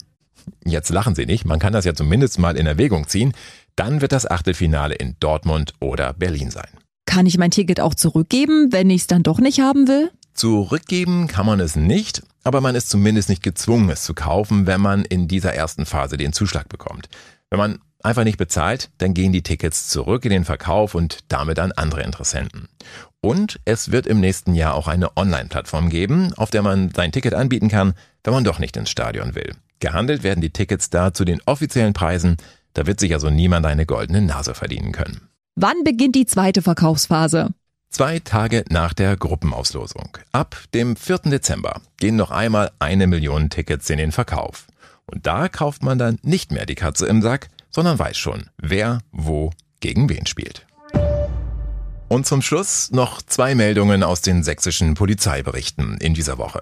jetzt 0.66 0.90
lachen 0.90 1.16
Sie 1.16 1.26
nicht, 1.26 1.46
man 1.46 1.60
kann 1.60 1.74
das 1.74 1.86
ja 1.86 1.94
zumindest 1.94 2.40
mal 2.40 2.58
in 2.58 2.66
Erwägung 2.66 3.08
ziehen, 3.08 3.34
dann 3.76 4.02
wird 4.02 4.12
das 4.12 4.30
Achtelfinale 4.30 4.96
in 4.96 5.16
Dortmund 5.20 5.74
oder 5.80 6.14
Berlin 6.14 6.52
sein. 6.52 6.70
Kann 7.06 7.26
ich 7.26 7.38
mein 7.38 7.52
Ticket 7.52 7.80
auch 7.80 7.96
zurückgeben, 7.96 8.72
wenn 8.72 8.90
ich 8.90 9.02
es 9.02 9.08
dann 9.08 9.24
doch 9.24 9.40
nicht 9.40 9.60
haben 9.60 9.88
will? 9.88 10.12
Zurückgeben 10.34 11.28
kann 11.28 11.46
man 11.46 11.60
es 11.60 11.76
nicht, 11.76 12.24
aber 12.44 12.62
man 12.62 12.76
ist 12.76 12.90
zumindest 12.90 13.30
nicht 13.30 13.44
gezwungen, 13.44 13.90
es 13.90 14.04
zu 14.04 14.14
kaufen, 14.14 14.66
wenn 14.66 14.82
man 14.82 15.06
in 15.06 15.28
dieser 15.28 15.54
ersten 15.54 15.86
Phase 15.86 16.18
den 16.18 16.34
Zuschlag 16.34 16.70
bekommt. 16.70 17.08
Wenn 17.50 17.60
man 17.60 17.80
einfach 18.02 18.24
nicht 18.24 18.38
bezahlt, 18.38 18.90
dann 18.98 19.14
gehen 19.14 19.32
die 19.32 19.44
Tickets 19.44 19.88
zurück 19.88 20.26
in 20.26 20.32
den 20.32 20.46
Verkauf 20.46 20.96
und 20.96 21.20
damit 21.28 21.60
an 21.60 21.72
andere 21.72 22.04
Interessenten. 22.04 22.68
Und 23.22 23.60
es 23.66 23.92
wird 23.92 24.08
im 24.08 24.20
nächsten 24.20 24.54
Jahr 24.54 24.74
auch 24.74 24.88
eine 24.88 25.16
Online-Plattform 25.16 25.90
geben, 25.90 26.34
auf 26.34 26.50
der 26.50 26.62
man 26.62 26.92
sein 26.94 27.12
Ticket 27.12 27.34
anbieten 27.34 27.70
kann, 27.70 27.94
wenn 28.24 28.34
man 28.34 28.44
doch 28.44 28.60
nicht 28.60 28.76
ins 28.76 28.90
Stadion 28.90 29.36
will. 29.36 29.54
Gehandelt 29.84 30.24
werden 30.24 30.40
die 30.40 30.50
Tickets 30.50 30.90
da 30.90 31.14
zu 31.14 31.26
den 31.26 31.42
offiziellen 31.46 31.92
Preisen. 31.92 32.38
Da 32.74 32.88
wird 32.88 33.02
sich 33.02 33.14
also 33.14 33.30
niemand 33.30 33.66
eine 33.66 33.86
goldene 33.86 34.22
Nase 34.22 34.54
verdienen 34.54 34.94
können. 34.94 35.28
Wann 35.56 35.84
beginnt 35.84 36.16
die 36.16 36.26
zweite 36.26 36.62
Verkaufsphase? 36.62 37.50
Zwei 37.90 38.20
Tage 38.20 38.64
nach 38.70 38.94
der 38.94 39.18
Gruppenauslosung. 39.18 40.18
Ab 40.32 40.56
dem 40.74 40.96
4. 40.96 41.18
Dezember 41.26 41.82
gehen 41.98 42.16
noch 42.16 42.32
einmal 42.32 42.72
eine 42.80 43.08
Million 43.08 43.50
Tickets 43.50 43.90
in 43.90 43.98
den 43.98 44.14
Verkauf. 44.14 44.68
Und 45.06 45.28
da 45.28 45.50
kauft 45.50 45.84
man 45.84 45.98
dann 45.98 46.18
nicht 46.22 46.54
mehr 46.54 46.66
die 46.66 46.76
Katze 46.76 47.06
im 47.06 47.22
Sack, 47.22 47.50
sondern 47.70 48.00
weiß 48.00 48.18
schon, 48.18 48.46
wer 48.58 49.00
wo 49.12 49.52
gegen 49.82 50.08
wen 50.08 50.26
spielt. 50.28 50.66
Und 52.14 52.28
zum 52.28 52.44
Schluss 52.44 52.92
noch 52.92 53.24
zwei 53.24 53.56
Meldungen 53.56 54.04
aus 54.04 54.22
den 54.22 54.44
sächsischen 54.44 54.94
Polizeiberichten 54.94 55.98
in 55.98 56.14
dieser 56.14 56.38
Woche. 56.38 56.60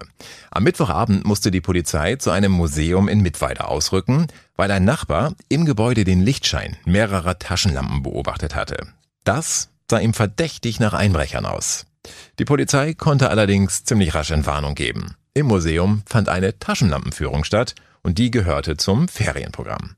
Am 0.50 0.62
Mittwochabend 0.62 1.26
musste 1.26 1.50
die 1.50 1.60
Polizei 1.60 2.16
zu 2.16 2.30
einem 2.30 2.52
Museum 2.52 3.06
in 3.06 3.20
Mittweida 3.20 3.64
ausrücken, 3.64 4.28
weil 4.56 4.70
ein 4.70 4.86
Nachbar 4.86 5.34
im 5.50 5.66
Gebäude 5.66 6.04
den 6.04 6.22
Lichtschein 6.22 6.78
mehrerer 6.86 7.38
Taschenlampen 7.38 8.02
beobachtet 8.02 8.54
hatte. 8.54 8.86
Das 9.24 9.68
sah 9.90 9.98
ihm 9.98 10.14
verdächtig 10.14 10.80
nach 10.80 10.94
Einbrechern 10.94 11.44
aus. 11.44 11.84
Die 12.38 12.46
Polizei 12.46 12.94
konnte 12.94 13.28
allerdings 13.28 13.84
ziemlich 13.84 14.14
rasch 14.14 14.30
Entwarnung 14.30 14.74
geben. 14.74 15.16
Im 15.34 15.48
Museum 15.48 16.02
fand 16.06 16.30
eine 16.30 16.58
Taschenlampenführung 16.60 17.44
statt 17.44 17.74
und 18.02 18.16
die 18.16 18.30
gehörte 18.30 18.78
zum 18.78 19.06
Ferienprogramm. 19.06 19.96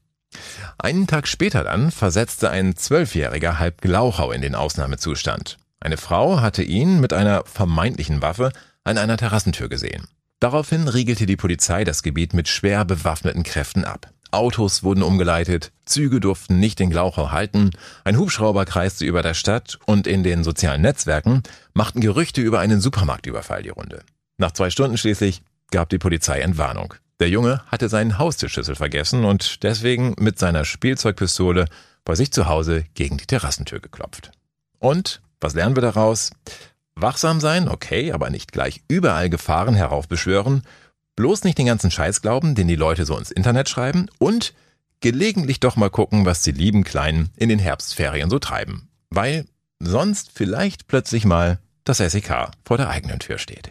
Einen 0.79 1.07
Tag 1.07 1.29
später 1.29 1.65
dann 1.65 1.91
versetzte 1.91 2.51
ein 2.51 2.77
Zwölfjähriger 2.77 3.59
halb 3.59 3.81
Glauchau 3.81 4.33
in 4.33 4.43
den 4.43 4.55
Ausnahmezustand. 4.55 5.59
Eine 5.81 5.97
Frau 5.97 6.41
hatte 6.41 6.63
ihn 6.63 7.01
mit 7.01 7.13
einer 7.13 7.45
vermeintlichen 7.45 8.23
Waffe 8.23 8.53
an 8.85 8.99
einer 8.99 9.17
Terrassentür 9.17 9.69
gesehen. 9.69 10.07
Daraufhin 10.41 10.89
riegelte 10.89 11.27
die 11.27 11.37
Polizei 11.37 11.85
das 11.85 12.03
Gebiet 12.03 12.35
mit 12.35 12.49
schwer 12.49 12.85
bewaffneten 12.85 13.43
Kräften 13.43 13.85
ab. 13.85 14.11
Autos 14.31 14.83
wurden 14.83 15.03
umgeleitet, 15.03 15.71
Züge 15.85 16.19
durften 16.19 16.59
nicht 16.59 16.81
den 16.81 16.91
Glauchau 16.91 17.31
halten, 17.31 17.71
ein 18.03 18.19
Hubschrauber 18.19 18.65
kreiste 18.65 19.05
über 19.05 19.23
der 19.23 19.35
Stadt 19.35 19.79
und 19.87 20.07
in 20.07 20.25
den 20.25 20.43
sozialen 20.43 20.83
Netzwerken 20.83 21.45
machten 21.73 22.01
Gerüchte 22.01 22.41
über 22.41 22.59
einen 22.59 22.81
Supermarktüberfall 22.81 23.63
die 23.63 23.69
Runde. 23.69 24.03
Nach 24.37 24.51
zwei 24.51 24.71
Stunden 24.71 24.99
schließlich 24.99 25.43
gab 25.71 25.89
die 25.89 25.99
Polizei 25.99 26.41
Entwarnung. 26.41 26.95
Der 27.21 27.29
Junge 27.29 27.63
hatte 27.67 27.89
seinen 27.89 28.19
Haustürschlüssel 28.19 28.75
vergessen 28.75 29.25
und 29.25 29.63
deswegen 29.63 30.15
mit 30.19 30.39
seiner 30.39 30.65
Spielzeugpistole 30.65 31.67
bei 32.05 32.15
sich 32.15 32.33
zu 32.33 32.47
Hause 32.47 32.85
gegen 32.95 33.17
die 33.17 33.27
Terrassentür 33.27 33.81
geklopft. 33.81 34.33
Und 34.79 35.23
was 35.41 35.55
lernen 35.55 35.77
wir 35.77 35.83
daraus? 35.83 36.33
Wachsam 36.97 37.41
sein, 37.41 37.69
okay, 37.69 38.13
aber 38.13 38.31
nicht 38.31 38.53
gleich 38.53 38.83
überall 38.89 39.31
Gefahren 39.31 39.75
heraufbeschwören 39.75 40.63
Bloß 41.17 41.45
nicht 41.45 41.59
den 41.59 41.67
ganzen 41.67 41.91
Scheiß 41.93 42.23
glauben, 42.23 42.55
den 42.55 42.67
die 42.67 42.77
Leute 42.77 43.05
so 43.05 43.17
ins 43.17 43.31
Internet 43.31 43.69
schreiben 43.69 44.09
und 44.19 44.53
gelegentlich 45.01 45.61
doch 45.61 45.77
mal 45.77 45.91
gucken, 45.91 46.27
was 46.27 46.43
die 46.43 46.51
lieben 46.51 46.83
Kleinen 46.83 47.31
in 47.37 47.49
den 47.49 47.61
Herbstferien 47.61 48.31
so 48.31 48.41
treiben. 48.41 48.89
Weil 49.11 49.47
sonst 49.79 50.33
vielleicht 50.35 50.89
plötzlich 50.89 51.25
mal 51.25 51.59
das 51.85 51.99
SEK 51.99 52.51
vor 52.65 52.79
der 52.79 52.89
eigenen 52.89 53.21
Tür 53.21 53.39
steht. 53.39 53.71